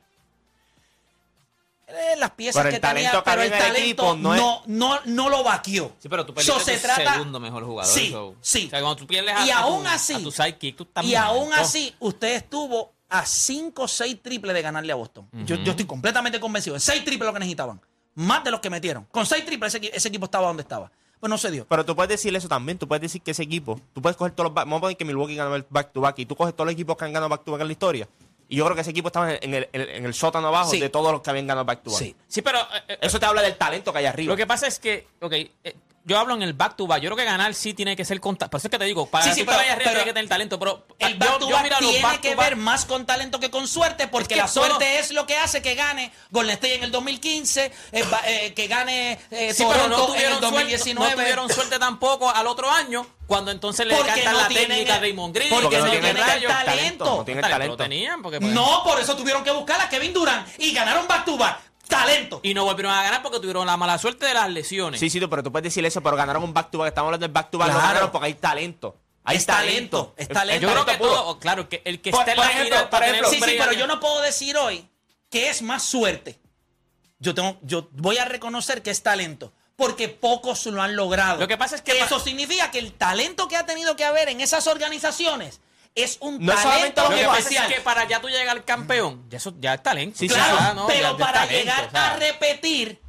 Las 2.18 2.30
piezas 2.30 2.62
Pero 2.62 2.68
el 2.70 2.80
que 2.80 2.88
tenía, 2.88 3.22
pero 3.22 3.42
el 3.42 3.48
en 3.48 3.52
el 3.52 3.58
talento 3.58 3.78
equipo 3.80 4.16
no 4.16 4.34
no, 4.34 4.54
es- 4.56 4.66
no, 4.66 5.00
no, 5.04 5.28
lo 5.28 5.44
vaqueó. 5.44 5.92
Sí, 6.00 6.08
pero 6.08 6.24
tú 6.24 6.32
So, 6.40 6.54
perdiste 6.54 6.72
se 6.74 6.76
tu 6.88 6.94
trata- 6.94 7.12
segundo 7.12 7.38
mejor 7.38 7.64
jugador. 7.66 7.92
Sí, 7.94 8.10
so. 8.10 8.34
sí. 8.40 8.66
O 8.66 8.70
sea, 8.70 8.80
cuando 8.80 8.96
tú 8.96 9.06
pierdes 9.06 9.36
a, 9.36 9.44
Y 9.46 9.50
a 9.50 9.58
aún 9.58 9.82
tu, 9.82 9.88
así, 9.90 10.14
a 10.14 10.18
tu 10.22 10.32
sidekick, 10.32 10.76
tú 10.76 10.84
estás 10.84 11.04
Y 11.04 11.14
aún 11.14 11.52
así, 11.52 11.94
usted 12.00 12.34
estuvo 12.36 12.91
a 13.12 13.26
5 13.26 13.82
o 13.82 13.88
6 13.88 14.22
triples 14.22 14.54
de 14.54 14.62
ganarle 14.62 14.92
a 14.92 14.96
Boston. 14.96 15.28
yo, 15.44 15.56
yo 15.56 15.70
estoy 15.72 15.86
completamente 15.86 16.40
convencido. 16.40 16.78
6 16.78 17.04
triples 17.04 17.26
lo 17.26 17.32
que 17.32 17.38
necesitaban. 17.40 17.80
Más 18.14 18.42
de 18.44 18.50
los 18.50 18.60
que 18.60 18.70
metieron. 18.70 19.04
Con 19.10 19.24
6 19.26 19.44
triples 19.44 19.74
ese, 19.74 19.82
equi- 19.84 19.90
ese 19.94 20.08
equipo 20.08 20.24
estaba 20.26 20.46
donde 20.48 20.62
estaba. 20.62 20.90
Pues 21.20 21.30
no 21.30 21.38
se 21.38 21.50
dio. 21.50 21.66
Pero 21.68 21.84
tú 21.84 21.94
puedes 21.94 22.08
decir 22.08 22.34
eso 22.34 22.48
también. 22.48 22.78
Tú 22.78 22.88
puedes 22.88 23.00
decir 23.02 23.22
que 23.22 23.30
ese 23.30 23.44
equipo, 23.44 23.80
tú 23.92 24.02
puedes 24.02 24.16
coger 24.16 24.32
todos 24.32 24.48
los. 24.50 24.54
Vamos 24.54 24.78
a 24.78 24.80
poner 24.80 24.96
que 24.96 25.04
Milwaukee 25.04 25.36
ganó 25.36 25.54
el 25.54 25.64
back 25.70 25.92
to 25.92 26.00
back 26.00 26.18
y 26.18 26.26
tú 26.26 26.34
coges 26.34 26.52
todos 26.54 26.66
los 26.66 26.72
equipos 26.74 26.96
que 26.96 27.04
han 27.04 27.12
ganado 27.12 27.28
back 27.28 27.44
to 27.44 27.52
back 27.52 27.60
en 27.60 27.68
la 27.68 27.72
historia. 27.72 28.08
Y 28.48 28.56
yo 28.56 28.64
creo 28.64 28.74
que 28.74 28.80
ese 28.82 28.90
equipo 28.90 29.08
estaba 29.08 29.32
en 29.34 29.54
el, 29.54 29.68
en 29.72 29.80
el, 29.82 29.88
en 29.88 30.04
el 30.04 30.14
sótano 30.14 30.48
abajo 30.48 30.70
Sí. 30.70 30.80
de 30.80 30.88
todos 30.90 31.10
los 31.12 31.22
que 31.22 31.30
habían 31.30 31.46
ganado 31.46 31.64
back 31.64 31.82
to 31.84 31.90
back. 31.90 31.98
Sí. 32.00 32.16
Sí, 32.26 32.42
pero... 32.42 32.58
eh, 32.58 32.64
eh, 32.88 32.98
Eso 33.02 33.18
te 33.20 33.24
habla 33.26 33.40
del 33.40 33.56
talento 33.56 33.92
que 33.92 34.00
hay 34.00 34.06
arriba. 34.06 34.32
Lo 34.32 34.36
que 34.36 34.46
pasa 34.46 34.66
es 34.66 34.78
que, 34.78 35.06
ok, 35.20 35.32
eh, 35.32 35.52
yo 36.04 36.18
hablo 36.18 36.34
en 36.34 36.42
el 36.42 36.52
back 36.52 36.76
to 36.76 36.86
back. 36.86 37.00
Yo 37.00 37.08
creo 37.10 37.16
que 37.16 37.24
ganar 37.24 37.54
sí 37.54 37.74
tiene 37.74 37.94
que 37.96 38.04
ser 38.04 38.20
con. 38.20 38.36
Por 38.36 38.48
eso 38.58 38.66
es 38.66 38.70
que 38.70 38.78
te 38.78 38.84
digo, 38.84 39.06
para 39.06 39.24
Sí, 39.24 39.30
que 39.30 39.34
sí, 39.36 39.44
pero- 39.44 39.58
pero 39.58 39.90
tiene 39.90 40.04
que 40.04 40.12
tener 40.12 40.28
talento. 40.28 40.58
Pero 40.58 40.86
El 40.98 41.12
yo- 41.12 41.18
back 41.18 41.38
to 41.38 41.48
yo 41.48 41.54
back 41.56 41.78
tiene 41.78 42.02
back 42.02 42.20
que 42.20 42.30
to 42.34 42.40
ver 42.40 42.56
más 42.56 42.84
con 42.84 43.06
talento 43.06 43.38
que 43.40 43.50
con 43.50 43.68
suerte, 43.68 44.08
porque 44.08 44.34
que 44.34 44.36
la 44.36 44.46
todo- 44.46 44.66
suerte 44.66 44.98
es 44.98 45.10
lo 45.12 45.26
que 45.26 45.36
hace 45.36 45.62
que 45.62 45.74
gane 45.74 46.12
Golden 46.30 46.54
State 46.54 46.74
en 46.76 46.82
el 46.84 46.90
2015, 46.90 47.72
eh, 47.92 48.04
eh, 48.26 48.52
que 48.54 48.66
gane 48.66 49.12
eh, 49.30 49.54
Sí, 49.54 49.64
pero 49.70 49.88
no 49.88 50.00
en 50.00 50.06
tuvieron, 50.06 50.32
el 50.32 50.38
suerte, 50.40 50.40
2019. 50.56 51.10
no 51.10 51.16
tuvieron 51.22 51.48
suerte 51.50 51.78
tampoco 51.78 52.30
al 52.30 52.46
otro 52.46 52.70
año, 52.70 53.06
cuando 53.26 53.50
entonces 53.50 53.86
le 53.86 53.96
cantan 53.96 54.32
no 54.34 54.40
la 54.40 54.48
técnica 54.48 54.74
el- 54.74 54.86
de 54.86 54.98
Raymond 55.00 55.34
Green. 55.34 55.50
porque 55.50 55.68
que 55.68 55.78
no 55.82 55.90
tienen 55.90 56.16
el 56.16 56.22
rayos. 56.22 56.52
talento. 56.64 57.04
No 57.04 57.24
tienen 57.24 57.42
Talento 57.42 57.58
talento. 57.58 57.76
lo 57.76 57.76
tenían, 57.88 58.22
porque 58.22 58.40
pues, 58.40 58.52
No, 58.52 58.82
por 58.84 59.00
eso 59.00 59.16
tuvieron 59.16 59.42
que 59.44 59.50
buscar 59.52 59.80
a 59.80 59.88
Kevin 59.88 60.12
Durant 60.12 60.48
y 60.58 60.72
ganaron 60.72 61.06
back 61.06 61.24
to 61.24 61.36
back. 61.38 61.60
Talento. 61.92 62.40
Y 62.42 62.54
no 62.54 62.64
volvieron 62.64 62.92
a 62.92 63.02
ganar 63.02 63.22
porque 63.22 63.38
tuvieron 63.38 63.66
la 63.66 63.76
mala 63.76 63.98
suerte 63.98 64.26
de 64.26 64.34
las 64.34 64.50
lesiones. 64.50 64.98
Sí, 65.00 65.10
sí, 65.10 65.20
pero 65.20 65.42
tú 65.42 65.52
puedes 65.52 65.64
decir 65.64 65.84
eso, 65.84 66.02
pero 66.02 66.16
ganaron 66.16 66.42
un 66.42 66.52
back 66.54 66.70
to 66.70 66.78
back. 66.78 66.88
Estamos 66.88 67.08
hablando 67.08 67.24
del 67.26 67.32
back 67.32 67.50
to 67.50 67.58
back. 67.58 67.68
Lo 67.68 67.74
Claro. 67.74 67.88
ganaron 67.88 68.10
porque 68.12 68.26
hay 68.26 68.34
talento. 68.34 68.96
Hay 69.24 69.36
Es 69.36 69.46
talento, 69.46 70.14
es 70.16 70.26
talento. 70.28 70.62
Yo 70.66 70.72
creo 70.72 70.84
que 70.84 70.92
talento 70.94 71.14
todo, 71.14 71.38
claro, 71.38 71.68
que 71.68 71.80
el 71.84 72.00
que 72.00 72.10
Por- 72.10 72.20
esté 72.20 72.32
en 72.32 72.38
la 72.40 72.46
ejemplo, 72.50 72.90
por 72.90 73.04
Sí, 73.30 73.36
sí, 73.40 73.54
pero 73.58 73.72
yo 73.72 73.86
no 73.86 74.00
puedo 74.00 74.20
decir 74.20 74.56
hoy 74.56 74.88
que 75.30 75.48
es 75.48 75.62
más 75.62 75.84
suerte. 75.84 76.40
Yo 77.20 77.32
tengo, 77.34 77.56
yo 77.62 77.88
voy 77.92 78.18
a 78.18 78.24
reconocer 78.24 78.82
que 78.82 78.90
es 78.90 79.02
talento, 79.04 79.52
porque 79.76 80.08
pocos 80.08 80.66
lo 80.66 80.82
han 80.82 80.96
logrado. 80.96 81.38
Lo 81.38 81.46
que 81.46 81.56
pasa 81.56 81.76
es 81.76 81.82
que 81.82 81.96
eso 82.00 82.18
significa 82.18 82.72
que 82.72 82.80
el 82.80 82.92
talento 82.94 83.46
que 83.46 83.56
ha 83.56 83.64
tenido 83.64 83.94
que 83.94 84.04
haber 84.04 84.28
en 84.28 84.40
esas 84.40 84.66
organizaciones 84.66 85.60
es 85.94 86.16
un 86.20 86.44
No 86.44 86.54
talento 86.54 87.02
Lo 87.02 87.10
que 87.16 87.24
pasa 87.24 87.38
especial. 87.38 87.70
es 87.70 87.76
que 87.76 87.80
para 87.82 88.08
ya 88.08 88.20
tú 88.20 88.28
llegar 88.28 88.48
al 88.56 88.64
campeón, 88.64 89.24
ya 89.28 89.36
eso 89.38 89.52
ya 89.60 89.74
es 89.74 89.82
talento. 89.82 90.18
Sí, 90.18 90.28
sí, 90.28 90.34
claro, 90.34 90.56
Ya, 90.58 90.74
¿no? 90.74 90.86
Pero 90.86 91.12
ya 91.18 91.24
para 91.24 91.40
talento, 91.46 91.58
llegar 91.58 91.86
o 91.86 91.90
sea. 91.90 92.12
a 92.12 92.16
repetir 92.16 93.00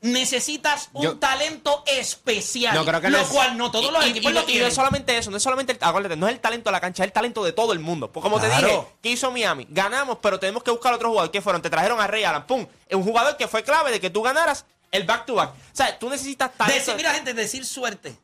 necesitas 0.00 0.88
un 0.94 1.02
Yo- 1.04 1.18
talento 1.18 1.84
especial, 1.86 2.74
Yo 2.74 2.84
creo 2.84 3.00
que 3.00 3.08
lo 3.10 3.22
cual 3.28 3.56
no 3.56 3.70
todos 3.70 3.92
los 3.92 4.04
y, 4.04 4.10
equipos 4.10 4.32
y- 4.32 4.34
lo 4.34 4.40
y 4.40 4.42
no 4.42 4.46
tienen. 4.46 4.66
es 4.68 4.74
solamente 4.74 5.16
eso, 5.16 5.30
no 5.30 5.36
es 5.36 5.42
solamente 5.44 5.72
el, 5.74 5.78
acuérdate, 5.80 6.16
no 6.16 6.26
es 6.26 6.34
el 6.34 6.40
talento 6.40 6.70
de 6.70 6.72
la 6.72 6.80
cancha, 6.80 7.04
es 7.04 7.06
el 7.06 7.12
talento 7.12 7.44
de 7.44 7.52
todo 7.52 7.72
el 7.72 7.78
mundo. 7.78 8.10
Porque 8.10 8.28
como 8.28 8.40
te 8.40 8.48
dije, 8.48 8.82
¿qué 9.00 9.10
hizo 9.10 9.30
Miami? 9.30 9.66
Ganamos, 9.70 10.18
pero 10.20 10.40
tenemos 10.40 10.64
que 10.64 10.72
buscar 10.72 10.92
otro 10.94 11.10
jugador. 11.10 11.30
¿Qué 11.30 11.40
fueron? 11.40 11.62
Te 11.62 11.70
trajeron 11.70 12.00
a 12.00 12.06
Ray 12.08 12.24
Allen, 12.24 12.42
pum. 12.44 12.66
Un 12.90 13.04
jugador 13.04 13.36
que 13.36 13.46
fue 13.46 13.62
clave 13.62 13.92
de 13.92 14.00
que 14.00 14.10
tú 14.10 14.22
ganaras 14.22 14.64
el 14.90 15.04
back 15.04 15.24
to 15.24 15.34
back. 15.34 15.50
O 15.50 15.54
sea, 15.76 15.96
tú 15.96 16.10
necesitas 16.10 16.52
talento. 16.56 16.80
Decir, 16.80 16.96
mira, 16.96 17.14
gente, 17.14 17.32
decir 17.32 17.64
suerte. 17.64 18.16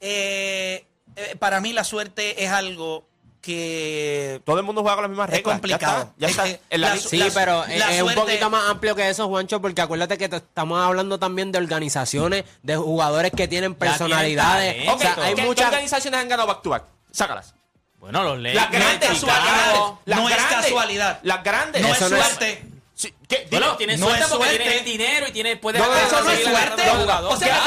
eh, 0.00 0.86
eh, 1.16 1.36
para 1.38 1.60
mí 1.60 1.72
la 1.72 1.84
suerte 1.84 2.42
es 2.44 2.50
algo 2.50 3.06
que 3.40 4.42
Todo 4.44 4.58
el 4.58 4.64
mundo 4.64 4.82
juega 4.82 4.96
con 4.96 5.02
las 5.04 5.10
mismas 5.10 5.28
es 5.30 5.36
reglas. 5.36 5.54
complicado. 5.54 6.12
Ya 6.18 6.26
Es 6.26 6.30
está. 6.32 6.46
Ya 6.46 6.52
está. 6.52 6.64
En 6.70 6.80
la 6.80 6.94
la 6.94 6.96
Sí, 7.00 7.16
La- 7.18 7.30
pero 7.32 7.64
la 7.66 7.74
es 7.74 7.82
es 7.96 8.02
un 8.02 8.12
suerte- 8.12 8.20
poquito 8.20 8.50
más 8.50 8.68
amplio 8.68 8.94
que 8.96 9.08
eso, 9.08 9.28
Juancho, 9.28 9.60
porque 9.62 9.80
acuérdate 9.80 10.18
que 10.18 10.28
te- 10.28 10.36
estamos 10.36 10.80
hablando 10.80 11.18
también 11.18 11.50
de 11.52 11.58
organizaciones, 11.58 12.44
de 12.62 12.76
jugadores 12.76 13.30
que 13.30 13.48
tienen 13.48 13.74
tienen 13.74 13.74
personalidades. 13.74 14.74
talento. 14.74 14.94
O 14.94 14.98
sea, 14.98 15.14
hay 15.24 15.34
¿qué, 15.34 15.40
qué 15.42 15.46
muchas... 15.46 15.66
organizaciones 15.66 16.20
han 16.20 16.28
ganado 16.28 16.48
back 16.48 16.62
to 16.62 16.70
back? 16.70 16.84
Sácalas. 17.10 17.54
Bueno, 18.00 18.22
los 18.22 18.38
Lakers. 18.38 18.54
Las 18.54 18.70
grandes, 18.70 19.10
es 19.10 19.22
las 19.22 19.34
casualidad. 19.34 19.64
grandes. 19.72 19.98
Las 20.04 20.18
No 20.18 20.28
es 20.28 20.36
casualidad. 20.36 21.20
Las 21.22 21.44
grandes. 21.44 21.82
no 21.82 21.88
es 21.88 22.00
no 22.00 22.06
es- 22.06 22.12
suerte. 22.26 22.64
Sí, 22.94 23.14
¿qué? 23.28 23.46
Bueno, 23.50 23.66
Dime. 23.66 23.78
tienes 23.78 24.00
No 24.00 24.06
suerte 24.06 24.24
es 24.24 24.30
porque 24.30 24.46
suerte. 24.48 24.78
el 24.78 24.84
dinero 24.84 25.28
y 25.28 25.32
tienes, 25.32 25.58
puedes 25.58 25.80
No, 25.80 25.86
no, 25.86 25.96
eso 25.96 26.20
no 26.20 26.30
es 26.32 26.42
suerte. 26.42 26.82
O 27.28 27.36
sea, 27.36 27.62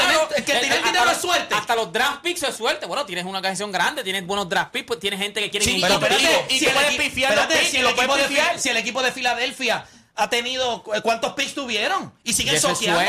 suerte. 1.22 1.54
Hasta 1.54 1.74
los 1.74 1.92
draft 1.92 2.20
picks 2.22 2.42
es 2.42 2.54
suerte. 2.56 2.86
Bueno, 2.86 3.06
tienes 3.06 3.24
una 3.24 3.38
organización 3.38 3.72
grande, 3.72 4.02
tienes 4.04 4.26
buenos 4.26 4.48
draft 4.48 4.72
picks, 4.72 4.86
pues 4.86 5.00
tienes 5.00 5.18
gente 5.20 5.40
que 5.40 5.50
quiere 5.50 5.64
Sí, 5.64 5.76
ir 5.76 5.86
pero 6.00 6.14
y 6.50 6.58
si 6.58 6.66
puedes 6.66 6.96
pifiar 6.96 7.34
los 7.34 7.44
espérate, 7.44 7.58
picks, 7.58 7.70
si 7.70 7.76
el, 7.78 7.86
equipo 7.86 8.16
de, 8.16 8.58
si 8.58 8.68
el 8.68 8.76
equipo 8.76 9.02
de 9.02 9.12
Filadelfia 9.12 9.86
ha 10.14 10.28
tenido 10.28 10.82
cu- 10.82 10.92
cuántos 11.02 11.32
picks 11.32 11.54
tuvieron 11.54 12.12
y 12.22 12.34
siguen 12.34 12.60
soqueando. 12.60 13.00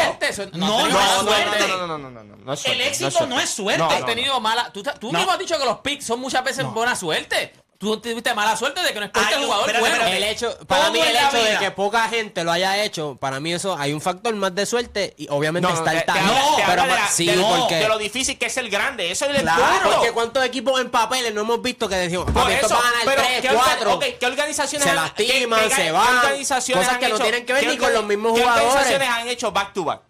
no, 0.54 0.88
no, 0.88 0.88
no, 0.88 0.90
no, 0.90 1.00
es 1.02 1.08
no, 1.18 1.22
suerte. 1.24 1.68
No, 1.68 1.78
no, 1.78 1.88
no, 1.88 1.98
no, 1.98 2.10
no, 2.10 2.24
no, 2.24 2.36
no 2.38 2.54
es 2.54 2.66
El 2.66 2.80
éxito 2.80 3.26
no 3.28 3.40
es 3.40 3.50
suerte. 3.50 3.80
No, 3.84 3.90
Has 3.90 4.00
no, 4.02 4.06
tenido 4.06 4.40
mala. 4.40 4.72
Tú, 4.72 5.12
mismo 5.12 5.30
has 5.32 5.40
dicho 5.40 5.58
que 5.60 5.66
los 5.66 5.80
picks 5.80 6.06
son 6.06 6.20
muchas 6.22 6.44
veces 6.44 6.66
buena 6.68 6.96
suerte. 6.96 7.54
Tú 7.84 7.98
tuviste 8.00 8.34
mala 8.34 8.56
suerte 8.56 8.82
de 8.82 8.94
que 8.94 9.00
no 9.00 9.06
escogiste 9.08 9.36
el 9.36 9.44
jugador 9.44 9.70
espérate, 9.70 9.82
bueno. 9.82 9.96
espérate. 10.06 10.18
El 10.18 10.24
hecho, 10.32 10.58
para 10.68 10.90
mí 10.90 11.00
el 11.00 11.16
hecho 11.16 11.44
de 11.44 11.58
que 11.60 11.72
poca 11.72 12.08
gente 12.08 12.44
lo 12.46 12.52
haya 12.54 12.82
hecho, 12.84 13.18
para 13.20 13.40
mí 13.42 13.52
eso 13.54 13.76
hay 13.78 13.92
un 13.92 14.00
factor 14.00 14.34
más 14.36 14.56
de 14.56 14.66
suerte 14.66 15.14
y 15.18 15.28
obviamente 15.30 15.68
No, 15.68 15.74
no, 15.74 15.80
está 15.80 15.92
el 15.92 16.00
te 16.00 16.06
talento. 16.06 16.34
te 16.56 16.64
pero 16.66 16.82
de 16.84 16.88
la- 16.88 17.08
sí, 17.10 17.26
de 17.26 17.36
lo- 17.36 17.48
porque 17.60 17.76
de 17.76 17.88
lo 17.90 17.98
difícil 17.98 18.38
que 18.38 18.46
es 18.46 18.56
el 18.58 18.70
grande. 18.70 19.12
Eso 19.12 19.26
es 19.26 19.36
el 19.36 19.42
Claro, 19.42 19.64
punto. 19.82 19.96
porque 19.98 20.12
cuántos 20.14 20.46
equipos 20.46 20.80
en 20.80 20.90
papeles 20.90 21.34
no 21.34 21.42
hemos 21.42 21.62
visto 21.62 21.90
que 21.90 21.96
decimos, 21.96 22.26
Por 22.32 22.50
eso, 22.50 22.70
va 22.70 22.80
a 22.80 22.84
ganar 22.84 23.00
pero 23.06 23.22
3, 23.22 23.42
¿qué, 23.42 23.50
orga- 23.50 23.64
4, 23.64 23.94
ok, 23.96 24.06
¿qué 24.20 24.26
organizaciones 24.26 24.84
se 24.84 24.90
han- 24.90 24.96
lastiman, 24.96 25.60
qué- 25.62 25.68
qué- 25.70 25.76
se 25.76 25.82
qué 25.84 25.92
van, 25.92 26.22
cosas 26.38 26.98
que 27.00 27.10
no 27.10 27.20
tienen 27.20 27.46
que 27.46 27.52
ver 27.54 27.64
qué 27.64 27.70
ni 27.72 27.78
con 27.78 27.94
los 27.94 28.06
mismos 28.06 28.34
¿qué 28.34 28.42
jugadores? 28.42 28.68
organizaciones 28.70 29.10
han 29.10 29.28
hecho 29.28 29.52
back 29.52 29.74
to 29.74 29.84
back? 29.84 30.02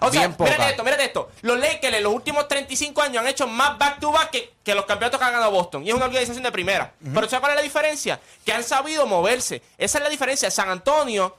O 0.00 0.10
sea, 0.10 0.20
Bien 0.22 0.34
pocas. 0.34 0.52
mírate 0.54 0.70
esto, 0.70 0.84
mírate 0.84 1.04
esto. 1.04 1.30
Los 1.42 1.58
Lakers 1.58 1.96
en 1.96 2.02
los 2.02 2.12
últimos 2.12 2.48
35 2.48 3.02
años 3.02 3.22
han 3.22 3.28
hecho 3.28 3.46
más 3.46 3.78
back 3.78 4.00
to 4.00 4.12
back 4.12 4.30
que, 4.30 4.52
que 4.62 4.74
los 4.74 4.84
campeonatos 4.86 5.18
que 5.18 5.24
ha 5.26 5.30
ganado 5.30 5.50
Boston. 5.50 5.84
Y 5.84 5.88
es 5.90 5.94
una 5.94 6.06
organización 6.06 6.42
de 6.42 6.52
primera. 6.52 6.92
Pero 7.02 7.28
¿sabes 7.28 7.40
cuál 7.40 7.52
es 7.52 7.56
la 7.56 7.62
diferencia? 7.62 8.20
Que 8.44 8.52
han 8.52 8.64
sabido 8.64 9.06
moverse. 9.06 9.62
Esa 9.78 9.98
es 9.98 10.04
la 10.04 10.10
diferencia. 10.10 10.50
San 10.50 10.68
Antonio 10.68 11.36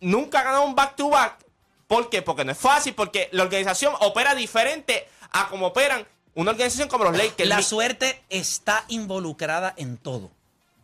nunca 0.00 0.40
ha 0.40 0.42
ganado 0.44 0.64
un 0.64 0.74
back 0.74 0.96
to 0.96 1.10
back. 1.10 1.44
¿Por 1.86 2.08
qué? 2.08 2.22
Porque 2.22 2.44
no 2.44 2.52
es 2.52 2.58
fácil, 2.58 2.94
porque 2.94 3.28
la 3.32 3.42
organización 3.42 3.94
opera 4.00 4.34
diferente 4.34 5.08
a 5.32 5.48
como 5.48 5.66
operan 5.68 6.06
una 6.34 6.52
organización 6.52 6.88
como 6.88 7.04
los 7.04 7.16
Lakers. 7.16 7.48
La 7.48 7.62
suerte 7.62 8.22
está 8.30 8.84
involucrada 8.88 9.74
en 9.76 9.96
todo. 9.98 10.30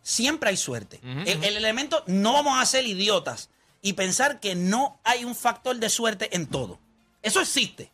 Siempre 0.03 0.49
hay 0.49 0.57
suerte. 0.57 0.99
el, 1.03 1.43
el 1.43 1.57
elemento, 1.57 2.03
no 2.07 2.33
vamos 2.33 2.61
a 2.61 2.65
ser 2.65 2.85
idiotas 2.85 3.49
y 3.81 3.93
pensar 3.93 4.39
que 4.39 4.55
no 4.55 4.99
hay 5.03 5.23
un 5.25 5.35
factor 5.35 5.75
de 5.77 5.89
suerte 5.89 6.35
en 6.35 6.47
todo. 6.47 6.79
Eso 7.27 7.41
existe. 7.41 7.91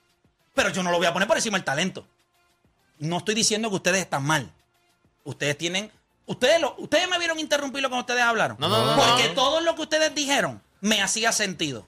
Pero 0.53 0.69
yo 0.69 0.83
no 0.83 0.91
lo 0.91 0.97
voy 0.97 1.07
a 1.07 1.13
poner 1.13 1.27
por 1.27 1.37
encima 1.37 1.57
del 1.57 1.65
talento. 1.65 2.07
No 2.99 3.17
estoy 3.17 3.35
diciendo 3.35 3.69
que 3.69 3.75
ustedes 3.75 4.01
están 4.01 4.23
mal. 4.23 4.51
Ustedes 5.23 5.57
tienen. 5.57 5.91
Ustedes, 6.25 6.61
lo, 6.61 6.75
ustedes 6.77 7.09
me 7.09 7.17
vieron 7.19 7.39
interrumpirlo 7.39 7.89
cuando 7.89 8.01
ustedes 8.01 8.21
hablaron. 8.21 8.57
No, 8.59 8.69
no, 8.69 8.85
no, 8.85 9.01
Porque 9.01 9.29
no. 9.29 9.33
todo 9.33 9.61
lo 9.61 9.75
que 9.75 9.81
ustedes 9.81 10.13
dijeron 10.15 10.61
me 10.79 11.01
hacía 11.01 11.31
sentido. 11.31 11.87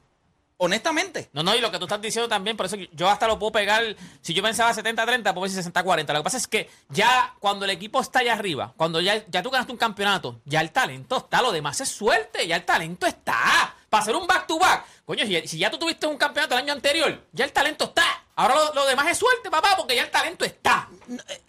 Honestamente. 0.57 1.29
No, 1.33 1.43
no, 1.43 1.53
y 1.55 1.59
lo 1.59 1.69
que 1.69 1.77
tú 1.79 1.85
estás 1.85 2.01
diciendo 2.01 2.29
también, 2.29 2.55
por 2.55 2.65
eso 2.67 2.77
yo 2.93 3.09
hasta 3.09 3.27
lo 3.27 3.37
puedo 3.37 3.51
pegar. 3.51 3.83
Si 4.21 4.33
yo 4.33 4.41
pensaba 4.41 4.73
70-30, 4.73 5.33
puedo 5.33 5.51
decir 5.51 5.61
60-40. 5.71 6.13
Lo 6.13 6.19
que 6.19 6.23
pasa 6.23 6.37
es 6.37 6.47
que 6.47 6.69
ya 6.89 7.33
cuando 7.39 7.65
el 7.65 7.71
equipo 7.71 7.99
está 7.99 8.19
allá 8.19 8.33
arriba, 8.33 8.73
cuando 8.77 9.01
ya, 9.01 9.25
ya 9.27 9.43
tú 9.43 9.49
ganaste 9.49 9.73
un 9.73 9.77
campeonato, 9.77 10.39
ya 10.45 10.61
el 10.61 10.71
talento 10.71 11.17
está, 11.17 11.41
lo 11.41 11.51
demás 11.51 11.81
es 11.81 11.89
suerte, 11.89 12.47
ya 12.47 12.55
el 12.55 12.63
talento 12.63 13.05
está. 13.05 13.75
Para 13.89 14.03
hacer 14.03 14.15
un 14.15 14.27
back-to-back, 14.27 14.85
coño, 15.05 15.25
si, 15.25 15.47
si 15.47 15.57
ya 15.57 15.69
tú 15.69 15.77
tuviste 15.77 16.07
un 16.07 16.17
campeonato 16.17 16.55
el 16.55 16.63
año 16.63 16.73
anterior, 16.73 17.25
ya 17.33 17.45
el 17.45 17.51
talento 17.51 17.85
está. 17.85 18.03
Ahora 18.35 18.55
lo, 18.55 18.73
lo 18.73 18.85
demás 18.85 19.07
es 19.07 19.17
suerte, 19.17 19.49
papá, 19.51 19.75
porque 19.77 19.95
ya 19.95 20.03
el 20.03 20.11
talento 20.11 20.45
está. 20.45 20.89
Eh, 21.09 21.41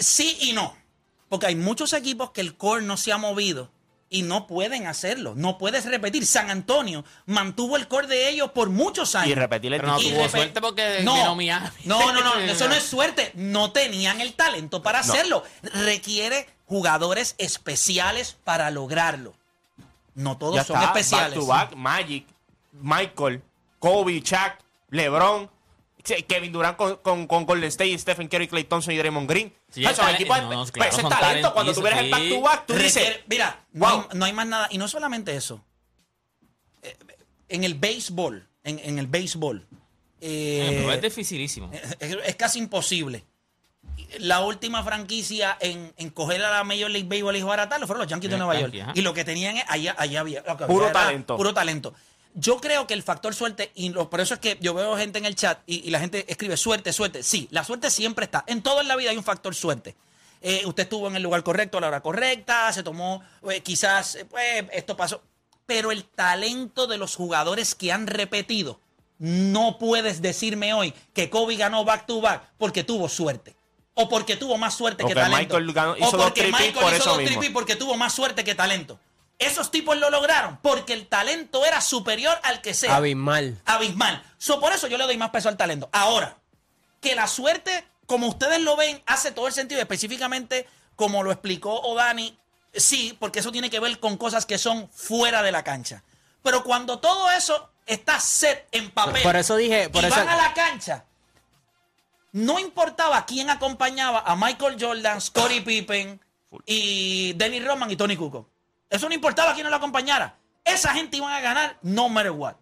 Sí 0.00 0.36
y 0.40 0.52
no. 0.52 0.76
Porque 1.28 1.46
hay 1.46 1.54
muchos 1.54 1.92
equipos 1.92 2.30
que 2.30 2.40
el 2.40 2.56
core 2.56 2.82
no 2.82 2.96
se 2.96 3.12
ha 3.12 3.18
movido 3.18 3.70
y 4.14 4.22
no 4.22 4.46
pueden 4.46 4.86
hacerlo. 4.86 5.34
No 5.34 5.58
puedes 5.58 5.86
repetir. 5.86 6.24
San 6.24 6.48
Antonio 6.48 7.04
mantuvo 7.26 7.76
el 7.76 7.88
core 7.88 8.06
de 8.06 8.28
ellos 8.28 8.52
por 8.52 8.70
muchos 8.70 9.16
años. 9.16 9.30
Y 9.30 9.34
repetirle 9.34 9.78
Pero 9.80 9.88
no 9.90 9.98
tuvo 9.98 10.28
suerte 10.28 10.60
porque 10.60 11.00
no, 11.02 11.14
vino 11.14 11.34
Miami. 11.34 11.68
No, 11.84 12.12
no, 12.12 12.22
no, 12.22 12.34
eso 12.38 12.68
no 12.68 12.74
es 12.76 12.84
suerte. 12.84 13.32
No 13.34 13.72
tenían 13.72 14.20
el 14.20 14.34
talento 14.34 14.84
para 14.84 15.02
No. 15.02 15.12
hacerlo. 15.12 15.42
Requiere 15.62 16.46
jugadores 16.66 17.34
especiales 17.38 18.36
para 18.44 18.70
lograrlo. 18.70 19.34
No 20.14 20.38
todos 20.38 20.54
Ya 20.54 20.62
son 20.64 20.76
está, 20.76 20.86
especiales. 20.92 21.30
Back 21.34 21.70
to 21.70 21.74
back, 21.74 21.74
Magic, 21.76 22.26
Michael, 22.70 23.42
Kobe, 23.80 24.20
Shaq, 24.20 24.60
LeBron, 24.90 25.50
Kevin 26.04 26.52
Durant 26.52 26.76
con, 26.76 26.96
con, 26.96 27.26
con 27.26 27.46
Golden 27.46 27.68
State, 27.68 27.98
Stephen 27.98 28.28
Curry, 28.28 28.46
Clay 28.48 28.64
Thompson 28.64 28.92
y 28.94 28.98
Draymond 28.98 29.28
Green. 29.28 29.52
Sí, 29.70 29.82
equipos- 29.84 30.42
no, 30.42 30.50
no, 30.50 30.56
pues, 30.60 30.70
claro, 30.72 30.90
ese 30.92 31.02
talento. 31.02 31.52
Cuando 31.54 31.72
tú 31.72 31.80
ves 31.82 31.96
el 31.96 32.10
back 32.10 32.28
to 32.28 32.40
back, 32.42 32.66
tú 32.66 32.74
dices, 32.74 32.94
Requiere- 33.08 33.24
mira, 33.26 33.64
no, 33.72 33.86
wow. 33.88 34.06
hay, 34.10 34.18
no 34.18 34.24
hay 34.26 34.32
más 34.34 34.46
nada. 34.46 34.68
Y 34.70 34.78
no 34.78 34.86
solamente 34.86 35.34
eso. 35.34 35.64
Eh, 36.82 36.96
En 37.48 37.64
el 37.64 37.74
béisbol, 37.74 38.46
en, 38.64 38.78
en 38.80 38.98
el 38.98 39.06
béisbol, 39.06 39.66
eh, 40.20 40.88
es 40.94 41.02
dificilísimo. 41.02 41.70
es, 42.00 42.16
es 42.26 42.36
casi 42.36 42.58
imposible. 42.58 43.24
La 44.18 44.40
última 44.40 44.82
franquicia 44.82 45.56
en, 45.60 45.92
en 45.96 46.10
coger 46.10 46.42
a 46.44 46.50
la 46.50 46.64
Major 46.64 46.90
League 46.90 47.06
Baseball 47.08 47.36
y 47.36 47.42
baratarlo 47.42 47.86
fueron 47.86 48.02
los 48.02 48.10
Yankees 48.10 48.30
de 48.30 48.38
Nueva 48.38 48.58
York. 48.58 48.74
Ajá. 48.80 48.92
Y 48.94 49.02
lo 49.02 49.12
que 49.12 49.24
tenían 49.24 49.56
es, 49.58 49.64
allá, 49.68 49.94
allá 49.98 50.20
había. 50.20 50.42
lo 50.46 50.56
que 50.56 50.64
Puro 50.66 50.84
era 50.86 50.92
talento. 50.92 51.36
Puro 51.36 51.52
talento. 51.54 51.94
Yo 52.36 52.60
creo 52.60 52.86
que 52.86 52.94
el 52.94 53.02
factor 53.04 53.34
suerte, 53.34 53.70
y 53.74 53.90
lo- 53.90 54.10
por 54.10 54.20
eso 54.20 54.34
es 54.34 54.40
que 54.40 54.58
yo 54.60 54.74
veo 54.74 54.96
gente 54.96 55.18
en 55.18 55.24
el 55.24 55.36
chat 55.36 55.60
y, 55.66 55.86
y 55.86 55.90
la 55.90 56.00
gente 56.00 56.24
escribe 56.28 56.56
suerte, 56.56 56.92
suerte. 56.92 57.22
Sí, 57.22 57.46
la 57.50 57.62
suerte 57.64 57.90
siempre 57.90 58.24
está. 58.24 58.42
En 58.48 58.62
toda 58.62 58.82
la 58.82 58.96
vida 58.96 59.10
hay 59.10 59.16
un 59.16 59.22
factor 59.24 59.54
suerte. 59.54 59.94
Eh, 60.40 60.62
usted 60.66 60.82
estuvo 60.82 61.06
en 61.08 61.16
el 61.16 61.22
lugar 61.22 61.42
correcto 61.42 61.78
a 61.78 61.80
la 61.80 61.88
hora 61.88 62.00
correcta, 62.02 62.72
se 62.72 62.82
tomó, 62.82 63.22
eh, 63.50 63.60
quizás, 63.60 64.16
eh, 64.16 64.24
pues, 64.26 64.64
esto 64.72 64.96
pasó. 64.96 65.22
Pero 65.64 65.92
el 65.92 66.04
talento 66.04 66.86
de 66.86 66.98
los 66.98 67.14
jugadores 67.16 67.74
que 67.74 67.92
han 67.92 68.06
repetido, 68.06 68.80
no 69.18 69.78
puedes 69.78 70.20
decirme 70.20 70.74
hoy 70.74 70.92
que 71.14 71.30
Kobe 71.30 71.56
ganó 71.56 71.84
back 71.84 72.04
to 72.06 72.20
back 72.20 72.50
porque 72.58 72.82
tuvo 72.84 73.08
suerte. 73.08 73.54
O 73.94 74.08
porque 74.08 74.36
tuvo 74.36 74.58
más 74.58 74.74
suerte 74.74 75.04
O 75.04 75.06
que 75.06 75.14
que 75.14 75.20
talento. 75.20 75.54
Michael 75.58 75.72
ganó- 75.72 75.92
o 75.92 75.96
hizo 75.98 76.16
porque 76.18 76.42
Michael 76.48 76.74
por 76.74 76.92
hizo 76.92 77.04
dos 77.10 77.46
porque 77.52 77.76
tuvo 77.76 77.96
más 77.96 78.12
suerte 78.12 78.42
que 78.42 78.54
talento. 78.56 78.98
Esos 79.46 79.70
tipos 79.70 79.96
lo 79.96 80.10
lograron 80.10 80.58
porque 80.62 80.92
el 80.92 81.06
talento 81.06 81.64
era 81.64 81.80
superior 81.80 82.38
al 82.42 82.60
que 82.62 82.74
sea. 82.74 82.96
Abismal. 82.96 83.60
Abismal. 83.64 84.22
So, 84.38 84.60
por 84.60 84.72
eso 84.72 84.86
yo 84.86 84.98
le 84.98 85.04
doy 85.04 85.16
más 85.16 85.30
peso 85.30 85.48
al 85.48 85.56
talento. 85.56 85.88
Ahora, 85.92 86.36
que 87.00 87.14
la 87.14 87.26
suerte, 87.26 87.84
como 88.06 88.26
ustedes 88.28 88.60
lo 88.60 88.76
ven, 88.76 89.02
hace 89.06 89.32
todo 89.32 89.46
el 89.46 89.52
sentido, 89.52 89.80
específicamente 89.80 90.66
como 90.96 91.22
lo 91.22 91.32
explicó 91.32 91.72
Odani, 91.80 92.38
sí, 92.72 93.16
porque 93.18 93.40
eso 93.40 93.50
tiene 93.52 93.70
que 93.70 93.80
ver 93.80 93.98
con 94.00 94.16
cosas 94.16 94.46
que 94.46 94.58
son 94.58 94.88
fuera 94.90 95.42
de 95.42 95.52
la 95.52 95.64
cancha. 95.64 96.02
Pero 96.42 96.62
cuando 96.64 96.98
todo 97.00 97.30
eso 97.30 97.70
está 97.86 98.20
set 98.20 98.66
en 98.72 98.90
papel 98.90 99.22
Por 99.22 99.36
eso 99.36 99.56
dije- 99.56 99.88
por 99.90 100.02
y 100.02 100.06
eso- 100.06 100.16
van 100.16 100.28
a 100.28 100.36
la 100.36 100.54
cancha, 100.54 101.04
no 102.32 102.58
importaba 102.58 103.24
quién 103.26 103.50
acompañaba 103.50 104.20
a 104.20 104.34
Michael 104.36 104.76
Jordan, 104.80 105.20
Scottie 105.20 105.62
Pippen 105.62 106.20
y 106.66 107.32
Dennis 107.34 107.64
Rodman 107.64 107.90
y 107.90 107.96
Tony 107.96 108.16
Kukoc. 108.16 108.48
Eso 108.94 109.08
no 109.08 109.14
importaba 109.14 109.52
quién 109.54 109.64
no 109.64 109.70
lo 109.70 109.76
acompañara. 109.76 110.36
Esa 110.64 110.94
gente 110.94 111.16
iban 111.16 111.32
a 111.32 111.40
ganar 111.40 111.76
no 111.82 112.08
matter 112.08 112.30
what. 112.32 112.54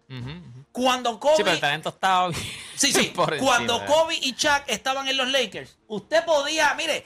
Cuando 0.71 1.19
Kobe... 1.19 1.35
Sí, 1.37 1.43
pero 1.43 1.53
el 1.55 1.61
talento 1.61 1.89
estaba 1.89 2.31
Sí, 2.75 2.91
sí. 2.91 3.11
por 3.15 3.37
Cuando 3.37 3.77
¿eh? 3.81 3.85
Kobe 3.85 4.15
y 4.21 4.33
Chuck 4.33 4.63
estaban 4.67 5.07
en 5.07 5.17
los 5.17 5.29
Lakers, 5.29 5.77
usted 5.87 6.25
podía, 6.25 6.73
mire, 6.73 7.05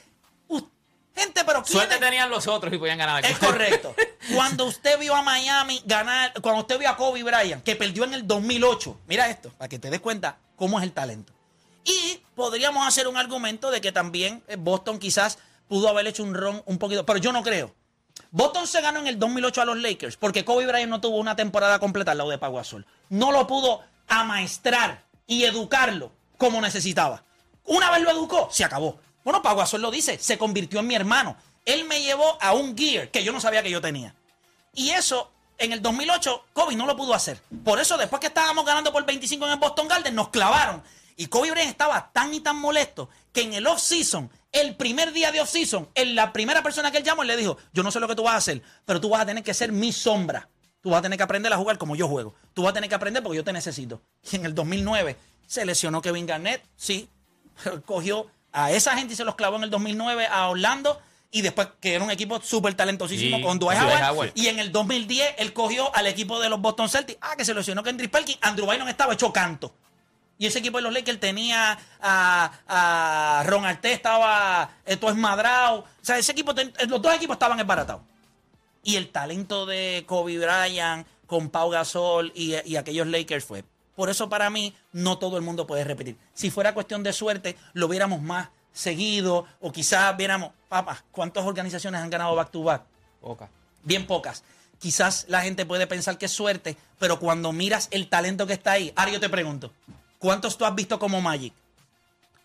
gente, 1.16 1.44
pero 1.46 1.64
¿quién 1.64 1.74
Suerte 1.74 1.96
es- 1.96 2.00
tenían 2.00 2.30
los 2.30 2.48
otros 2.48 2.72
y 2.74 2.78
podían 2.78 2.98
ganar. 2.98 3.26
es 3.26 3.38
correcto. 3.40 3.94
Cuando 4.34 4.66
usted 4.66 4.98
vio 5.00 5.16
a 5.16 5.22
Miami 5.22 5.82
ganar, 5.86 6.32
cuando 6.42 6.62
usted 6.62 6.80
vio 6.80 6.90
a 6.90 6.96
Kobe 6.96 7.24
Bryant, 7.24 7.64
que 7.64 7.76
perdió 7.76 8.04
en 8.06 8.14
el 8.14 8.26
2008, 8.28 9.02
mira 9.08 9.30
esto, 9.30 9.50
para 9.58 9.68
que 9.68 9.80
te 9.80 9.90
des 9.90 10.00
cuenta 10.00 10.38
cómo 10.56 10.78
es 10.80 10.84
el 10.84 10.92
talento. 10.94 11.34
Y 11.84 12.22
podríamos 12.36 12.86
hacer 12.88 13.08
un 13.08 13.18
argumento 13.18 13.72
de 13.72 13.82
que 13.82 13.92
también 13.92 14.44
eh, 14.48 14.56
Boston 14.58 15.00
quizás 15.00 15.40
pudo 15.68 15.90
haber 15.90 16.08
hecho 16.08 16.24
un 16.24 16.34
ron 16.36 16.62
un 16.66 16.78
poquito, 16.78 17.06
pero 17.06 17.20
yo 17.20 17.32
no 17.32 17.44
creo. 17.44 17.74
Boston 18.32 18.68
se 18.68 18.82
ganó 18.82 19.00
en 19.00 19.08
el 19.08 19.20
2008 19.20 19.62
a 19.62 19.66
los 19.66 19.78
Lakers 19.78 20.18
porque 20.18 20.46
Kobe 20.46 20.68
Bryant 20.68 20.90
no 20.90 21.02
tuvo 21.02 21.18
una 21.18 21.36
temporada 21.36 21.80
completa 21.80 22.12
al 22.12 22.18
lado 22.18 22.30
de 22.30 22.38
Pau 22.38 22.56
Gasol. 22.56 22.86
No 23.10 23.32
lo 23.32 23.48
pudo 23.48 23.82
amaestrar 24.08 25.04
y 25.26 25.44
educarlo 25.44 26.12
como 26.38 26.62
necesitaba. 26.62 27.24
Una 27.66 27.92
vez 27.92 28.02
lo 28.02 28.12
educó, 28.12 28.50
se 28.52 28.64
acabó. 28.64 29.00
Bueno, 29.24 29.42
Pau 29.42 29.58
Gasol 29.58 29.82
lo 29.82 29.92
dice, 29.92 30.18
se 30.20 30.38
convirtió 30.38 30.80
en 30.80 30.88
mi 30.88 30.96
hermano. 30.96 31.36
Él 31.66 31.84
me 31.86 32.02
llevó 32.02 32.38
a 32.42 32.54
un 32.54 32.78
gear 32.78 33.10
que 33.10 33.24
yo 33.24 33.34
no 33.34 33.42
sabía 33.42 33.62
que 33.62 33.70
yo 33.70 33.82
tenía. 33.82 34.16
Y 34.74 34.92
eso, 34.92 35.32
en 35.58 35.74
el 35.74 35.82
2008, 35.82 36.46
Kobe 36.54 36.76
no 36.76 36.86
lo 36.86 36.96
pudo 36.96 37.14
hacer. 37.14 37.42
Por 37.66 37.80
eso, 37.80 37.98
después 37.98 38.22
que 38.22 38.28
estábamos 38.28 38.66
ganando 38.66 38.94
por 38.94 39.06
25 39.06 39.46
en 39.46 39.52
el 39.52 39.60
Boston 39.60 39.88
Garden, 39.88 40.16
nos 40.16 40.30
clavaron. 40.30 40.82
Y 41.20 41.28
Kobe 41.28 41.50
Bryant 41.52 41.72
estaba 41.72 42.12
tan 42.14 42.32
y 42.34 42.40
tan 42.40 42.58
molesto 42.58 43.10
que 43.34 43.42
en 43.42 43.54
el 43.54 43.66
off-season, 43.66 44.30
el 44.52 44.76
primer 44.76 45.12
día 45.12 45.32
de 45.32 45.42
off-season, 45.42 45.90
la 45.96 46.32
primera 46.32 46.62
persona 46.62 46.92
que 46.92 47.00
él 47.00 47.04
llamó, 47.04 47.24
él 47.24 47.28
le 47.28 47.36
dijo, 47.36 47.58
yo 47.74 47.82
no 47.82 47.92
sé 47.92 48.00
lo 48.00 48.08
que 48.08 48.16
tú 48.16 48.24
vas 48.24 48.36
a 48.36 48.38
hacer, 48.38 48.62
pero 48.86 49.02
tú 49.02 49.10
vas 49.10 49.22
a 49.22 49.26
tener 49.26 49.44
que 49.44 49.54
ser 49.56 49.72
mi 49.72 49.92
sombra. 49.92 50.48
Tú 50.80 50.92
vas 50.92 51.00
a 51.00 51.02
tener 51.02 51.18
que 51.18 51.24
aprender 51.24 51.52
a 51.52 51.58
jugar 51.58 51.80
como 51.80 51.96
yo 51.96 52.08
juego. 52.08 52.36
Tú 52.54 52.62
vas 52.62 52.70
a 52.70 52.74
tener 52.74 52.88
que 52.88 52.96
aprender 52.96 53.24
porque 53.24 53.38
yo 53.38 53.44
te 53.44 53.52
necesito. 53.52 54.00
Y 54.32 54.36
en 54.36 54.46
el 54.46 54.54
2009 54.54 55.18
se 55.48 55.66
lesionó 55.66 56.02
Kevin 56.04 56.28
Garnett, 56.28 56.64
sí. 56.76 57.10
Cogió 57.86 58.28
a 58.52 58.72
esa 58.72 58.96
gente 58.96 59.14
y 59.14 59.18
se 59.18 59.26
los 59.26 59.36
clavó 59.36 59.58
en 59.58 59.64
el 59.64 59.72
2009 59.72 60.28
a 60.28 60.48
Orlando. 60.50 61.02
Y 61.32 61.42
después 61.42 61.68
que 61.82 61.94
era 61.96 62.04
un 62.04 62.12
equipo 62.12 62.40
súper 62.42 62.74
talentosísimo 62.76 63.38
Sí, 63.38 63.44
con 63.44 63.60
Dwight. 63.60 63.80
Howard. 63.82 64.32
Y 64.36 64.48
en 64.48 64.60
el 64.60 64.72
2010 64.72 65.36
él 65.40 65.52
cogió 65.52 65.94
al 65.96 66.08
equipo 66.08 66.40
de 66.40 66.48
los 66.48 66.62
Boston 66.62 66.88
Celtics. 66.88 67.20
Ah, 67.22 67.36
que 67.36 67.44
se 67.44 67.54
lesionó 67.54 67.84
Kendrick 67.84 68.12
Perkins. 68.12 68.40
Andrew 68.42 68.70
Bynum 68.70 68.88
estaba 68.88 69.14
hecho 69.14 69.34
canto. 69.34 69.74
Y 70.40 70.46
ese 70.46 70.60
equipo 70.60 70.78
de 70.78 70.84
los 70.84 70.94
Lakers 70.94 71.20
tenía 71.20 71.78
a, 72.02 72.52
a 72.68 73.44
Ron 73.46 73.66
Artest, 73.66 73.96
estaba 73.96 74.70
esto 74.86 75.10
es 75.10 75.16
Madrao. 75.16 75.80
O 75.80 75.86
sea, 76.02 76.18
ese 76.18 76.32
equipo, 76.32 76.54
ten- 76.54 76.72
los 76.88 77.02
dos 77.02 77.14
equipos 77.16 77.36
estaban 77.36 77.60
esbaratados. 77.60 78.02
Y 78.84 78.96
el 78.96 79.10
talento 79.10 79.66
de 79.66 80.04
Kobe 80.08 80.38
Bryant 80.38 81.08
con 81.26 81.50
Pau 81.50 81.70
Gasol 81.72 82.32
y, 82.36 82.54
y 82.70 82.76
aquellos 82.76 83.08
Lakers 83.08 83.44
fue. 83.46 83.66
Por 83.96 84.10
eso 84.10 84.30
para 84.30 84.50
mí 84.52 84.76
no 84.92 85.18
todo 85.18 85.38
el 85.38 85.44
mundo 85.44 85.66
puede 85.66 85.84
repetir. 85.84 86.18
Si 86.36 86.52
fuera 86.52 86.74
cuestión 86.76 87.02
de 87.02 87.12
suerte, 87.14 87.58
lo 87.74 87.88
viéramos 87.88 88.22
más 88.22 88.50
seguido 88.72 89.48
o 89.60 89.72
quizás 89.72 90.16
viéramos, 90.16 90.52
papá, 90.70 91.04
¿cuántas 91.12 91.46
organizaciones 91.46 92.00
han 92.00 92.12
ganado 92.12 92.36
back 92.36 92.52
to 92.52 92.62
back? 92.62 92.84
Poca. 93.20 93.50
bien 93.84 94.06
pocas. 94.06 94.44
Quizás 94.80 95.26
la 95.28 95.42
gente 95.42 95.66
puede 95.66 95.88
pensar 95.88 96.20
que 96.20 96.28
es 96.28 96.32
suerte, 96.32 96.78
pero 97.00 97.20
cuando 97.20 97.52
miras 97.52 97.88
el 97.90 98.08
talento 98.08 98.46
que 98.46 98.54
está 98.54 98.74
ahí, 98.74 98.94
yo 99.12 99.20
te 99.20 99.28
pregunto, 99.30 99.74
¿cuántos 100.20 100.58
tú 100.58 100.66
has 100.66 100.76
visto 100.76 101.00
como 101.00 101.22
Magic? 101.22 101.54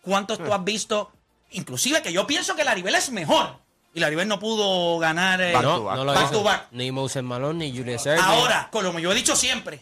¿Cuántos 0.01 0.37
tú 0.39 0.53
has 0.53 0.63
visto? 0.63 1.11
Inclusive 1.51 2.01
que 2.01 2.11
yo 2.11 2.25
pienso 2.27 2.55
que 2.55 2.63
Laribel 2.63 2.95
es 2.95 3.09
mejor. 3.11 3.57
Y 3.93 3.99
Laribel 3.99 4.27
no 4.27 4.39
pudo 4.39 4.97
ganar 4.97 5.39
eh, 5.41 5.53
Back 5.53 5.61
to 5.63 5.77
No, 5.77 5.83
back. 5.83 5.95
no 5.97 6.03
lo 6.05 6.13
Back 6.13 6.23
hizo. 6.25 6.31
to 6.39 6.43
back. 6.43 6.67
Ni 6.71 6.91
Moses 6.91 7.21
Malone, 7.23 7.59
ni 7.69 7.77
Julius 7.77 8.05
Erving. 8.07 8.23
Ahora, 8.25 8.69
como 8.71 8.97
yo 8.99 9.11
he 9.11 9.15
dicho 9.15 9.35
siempre, 9.35 9.81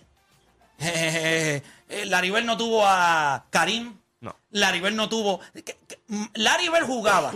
eh, 0.80 1.64
eh, 1.90 2.06
Laribel 2.06 2.46
no 2.46 2.58
tuvo 2.58 2.86
a 2.86 3.46
Karim. 3.50 3.98
No. 4.20 4.36
Laribel 4.52 4.96
no 4.96 5.08
tuvo. 5.10 5.40
que- 5.54 5.64
que- 5.64 6.00
mm, 6.10 6.26
Laribel 6.36 6.84
jugaba 6.84 7.34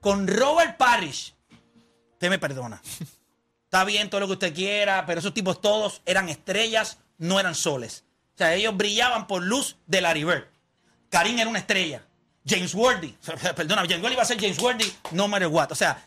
con 0.00 0.26
Robert 0.26 0.76
Parrish. 0.76 1.34
Usted 2.14 2.28
me 2.30 2.38
perdona. 2.38 2.82
Está 3.64 3.84
bien 3.84 4.10
todo 4.10 4.20
lo 4.22 4.26
que 4.26 4.32
usted 4.32 4.52
quiera, 4.54 5.06
pero 5.06 5.20
esos 5.20 5.32
tipos 5.32 5.60
todos 5.60 6.02
eran 6.04 6.28
estrellas, 6.28 6.98
no 7.18 7.38
eran 7.38 7.54
soles. 7.54 8.02
O 8.40 8.42
sea, 8.42 8.54
ellos 8.54 8.74
brillaban 8.74 9.26
por 9.26 9.42
luz 9.42 9.76
de 9.86 10.00
Laribel. 10.00 10.46
Karim 11.10 11.38
era 11.38 11.50
una 11.50 11.58
estrella. 11.58 12.02
James 12.46 12.74
Worthy, 12.74 13.14
perdona, 13.54 13.82
James 13.82 14.00
Worthy 14.00 14.14
iba 14.14 14.22
a 14.22 14.24
ser 14.24 14.40
James 14.40 14.58
Worthy, 14.58 14.90
no 15.10 15.28
matter 15.28 15.48
what. 15.48 15.70
O 15.70 15.74
sea, 15.74 16.02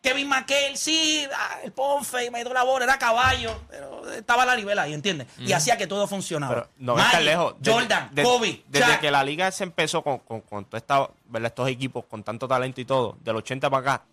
Kevin 0.00 0.28
McHale, 0.28 0.76
sí, 0.76 1.26
ah, 1.34 1.58
el 1.64 1.72
Ponfe, 1.72 2.30
me 2.30 2.44
dio 2.44 2.54
la 2.54 2.62
bola, 2.62 2.84
era 2.84 2.96
caballo, 2.96 3.60
pero 3.68 4.08
estaba 4.12 4.46
la 4.46 4.54
nivela 4.54 4.82
ahí, 4.82 4.94
¿entiendes? 4.94 5.26
Y 5.36 5.50
hacía 5.52 5.76
que 5.76 5.88
todo 5.88 6.06
funcionaba. 6.06 6.54
Pero 6.54 6.68
no 6.78 6.94
ves 6.94 7.04
tan 7.06 7.14
Magic, 7.14 7.26
lejos. 7.28 7.54
Desde- 7.58 7.72
Jordan, 7.72 8.08
desde- 8.12 8.28
Kobe, 8.30 8.62
Desde 8.68 8.86
Shaq. 8.86 9.00
que 9.00 9.10
la 9.10 9.24
liga 9.24 9.50
se 9.50 9.64
empezó 9.64 10.04
con, 10.04 10.18
con, 10.20 10.42
con 10.42 10.64
toda 10.64 10.78
esta- 10.78 11.10
¿verdad? 11.24 11.48
estos 11.48 11.68
equipos 11.68 12.04
con 12.04 12.22
tanto 12.22 12.46
talento 12.46 12.80
y 12.80 12.84
todo, 12.84 13.16
del 13.20 13.34
80 13.34 13.68
para 13.68 13.80
acá, 13.94 14.04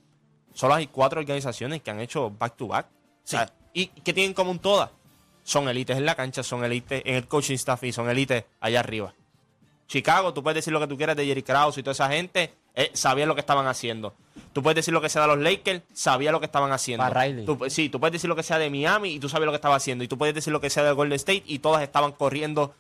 solo 0.52 0.74
hay 0.74 0.88
cuatro 0.88 1.20
organizaciones 1.20 1.84
que 1.84 1.92
han 1.92 2.00
hecho 2.00 2.32
back 2.32 2.56
to 2.56 2.68
back. 2.70 2.88
Sí. 3.24 3.36
O 3.36 3.40
sea, 3.40 3.52
¿Y 3.78 3.88
qué 3.88 4.14
tienen 4.14 4.32
en 4.32 4.34
común 4.34 4.58
todas? 4.58 4.90
Son 5.46 5.70
élites 5.70 5.96
en 5.96 6.06
la 6.06 6.16
cancha, 6.16 6.44
son 6.44 6.66
élites 6.66 7.04
en 7.06 7.16
el 7.16 7.28
coaching 7.28 7.54
staff 7.56 7.82
y 7.84 7.94
son 7.94 8.10
élites 8.10 8.44
allá 8.60 8.80
arriba. 8.82 9.14
Chicago, 9.88 10.34
tú 10.34 10.42
puedes 10.42 10.56
decir 10.56 10.74
lo 10.74 10.80
que 10.80 10.88
tú 10.88 10.98
quieras 10.98 11.16
de 11.16 11.26
Jerry 11.26 11.44
Krause 11.44 11.78
y 11.78 11.84
toda 11.84 11.92
esa 11.94 12.10
gente, 12.10 12.52
eh, 12.74 12.90
sabía 12.94 13.28
lo 13.28 13.36
que 13.36 13.42
estaban 13.42 13.68
haciendo. 13.68 14.16
Tú 14.52 14.64
puedes 14.64 14.76
decir 14.76 14.92
lo 14.94 15.00
que 15.02 15.10
sea 15.10 15.22
de 15.22 15.28
los 15.28 15.38
Lakers, 15.38 15.84
sabía 15.94 16.32
lo 16.32 16.40
que 16.40 16.48
estaban 16.48 16.72
haciendo. 16.72 17.04
Tú- 17.46 17.60
sí, 17.70 17.90
tú 17.90 18.00
puedes 18.00 18.14
decir 18.14 18.28
lo 18.28 18.36
que 18.36 18.42
sea 18.42 18.58
de 18.58 18.70
Miami 18.72 19.12
y 19.14 19.20
tú 19.20 19.30
sabes 19.30 19.46
lo 19.46 19.52
que 19.52 19.58
estaba 19.58 19.76
haciendo. 19.76 20.04
Y 20.04 20.08
tú 20.08 20.18
puedes 20.18 20.34
decir 20.34 20.52
lo 20.52 20.60
que 20.60 20.72
sea 20.72 20.84
de 20.84 20.92
Golden 20.92 21.16
State 21.18 21.44
y 21.46 21.60
todas 21.60 21.84
estaban 21.84 22.14
corriendo 22.14 22.74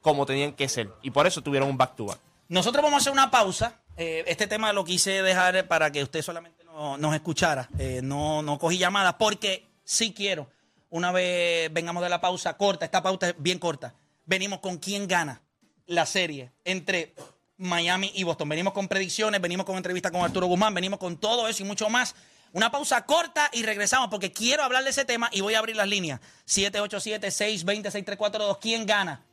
como 0.00 0.24
tenían 0.24 0.52
que 0.52 0.68
ser. 0.68 0.90
Y 1.02 1.10
por 1.10 1.26
eso 1.26 1.42
tuvieron 1.42 1.68
un 1.68 1.76
back 1.76 1.96
to 1.96 2.06
back. 2.06 2.18
Nosotros 2.48 2.82
vamos 2.82 2.98
a 2.98 3.00
hacer 3.00 3.12
una 3.12 3.30
pausa. 3.32 3.80
Eh, 3.96 4.22
este 4.28 4.46
tema 4.46 4.72
lo 4.72 4.84
quise 4.84 5.22
dejar 5.22 5.66
para 5.66 5.90
que 5.90 6.02
usted 6.04 6.22
solamente 6.22 6.64
no- 6.64 6.96
nos 6.96 7.12
escuchara. 7.14 7.68
Eh, 7.78 8.00
no, 8.04 8.42
no 8.42 8.58
cogí 8.60 8.78
llamadas 8.78 9.14
porque 9.18 9.66
sí 9.84 10.12
quiero. 10.14 10.46
Una 10.92 11.10
vez 11.10 11.72
vengamos 11.72 12.00
de 12.02 12.10
la 12.10 12.20
pausa 12.20 12.58
corta, 12.58 12.84
esta 12.84 13.02
pausa 13.02 13.30
es 13.30 13.34
bien 13.38 13.58
corta. 13.58 13.94
Venimos 14.26 14.60
con 14.60 14.76
quién 14.76 15.08
gana 15.08 15.40
la 15.86 16.04
serie 16.04 16.52
entre 16.66 17.14
Miami 17.56 18.12
y 18.14 18.24
Boston. 18.24 18.50
Venimos 18.50 18.74
con 18.74 18.88
predicciones, 18.88 19.40
venimos 19.40 19.64
con 19.64 19.78
entrevistas 19.78 20.12
con 20.12 20.20
Arturo 20.20 20.48
Guzmán, 20.48 20.74
venimos 20.74 20.98
con 20.98 21.16
todo 21.16 21.48
eso 21.48 21.62
y 21.62 21.66
mucho 21.66 21.88
más. 21.88 22.14
Una 22.52 22.70
pausa 22.70 23.06
corta 23.06 23.48
y 23.54 23.62
regresamos 23.62 24.10
porque 24.10 24.32
quiero 24.32 24.64
hablar 24.64 24.84
de 24.84 24.90
ese 24.90 25.06
tema 25.06 25.30
y 25.32 25.40
voy 25.40 25.54
a 25.54 25.60
abrir 25.60 25.76
las 25.76 25.88
líneas. 25.88 26.20
787-620-6342. 26.46 28.58
¿Quién 28.60 28.84
gana? 28.84 29.24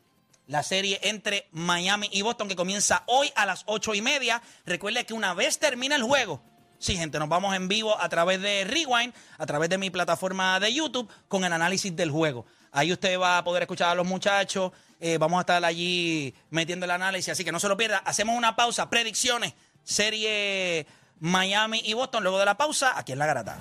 La 0.47 0.63
serie 0.63 1.01
entre 1.03 1.49
Miami 1.51 2.07
y 2.13 2.21
Boston 2.21 2.47
que 2.47 2.55
comienza 2.55 3.03
hoy 3.07 3.33
a 3.35 3.45
las 3.45 3.63
ocho 3.65 3.93
y 3.93 4.01
media. 4.01 4.41
Recuerde 4.65 5.05
que 5.05 5.13
una 5.13 5.33
vez 5.33 5.59
termina 5.59 5.97
el 5.97 6.03
juego, 6.03 6.41
Sí, 6.79 6.95
gente, 6.95 7.19
nos 7.19 7.27
vamos 7.27 7.53
en 7.55 7.67
vivo 7.67 7.99
a 7.99 8.07
través 8.07 8.41
de 8.41 8.63
Rewind, 8.63 9.13
a 9.37 9.45
través 9.45 9.69
de 9.69 9.77
mi 9.77 9.89
plataforma 9.89 10.59
de 10.61 10.73
YouTube, 10.73 11.09
con 11.27 11.43
el 11.43 11.51
análisis 11.51 11.93
del 11.93 12.09
juego. 12.09 12.45
Ahí 12.71 12.93
usted 12.93 13.19
va 13.19 13.37
a 13.37 13.43
poder 13.43 13.63
escuchar 13.63 13.89
a 13.89 13.95
los 13.95 14.07
muchachos, 14.07 14.71
eh, 15.01 15.17
vamos 15.17 15.39
a 15.39 15.41
estar 15.41 15.63
allí 15.65 16.33
metiendo 16.49 16.85
el 16.85 16.91
análisis, 16.91 17.33
así 17.33 17.43
que 17.43 17.51
no 17.51 17.59
se 17.59 17.67
lo 17.67 17.75
pierda. 17.75 17.97
Hacemos 17.97 18.37
una 18.37 18.55
pausa, 18.55 18.89
predicciones, 18.89 19.53
serie 19.83 20.87
Miami 21.19 21.81
y 21.83 21.93
Boston. 21.93 22.23
Luego 22.23 22.39
de 22.39 22.45
la 22.45 22.55
pausa, 22.55 22.97
aquí 22.97 23.11
en 23.11 23.19
La 23.19 23.25
Garata. 23.25 23.57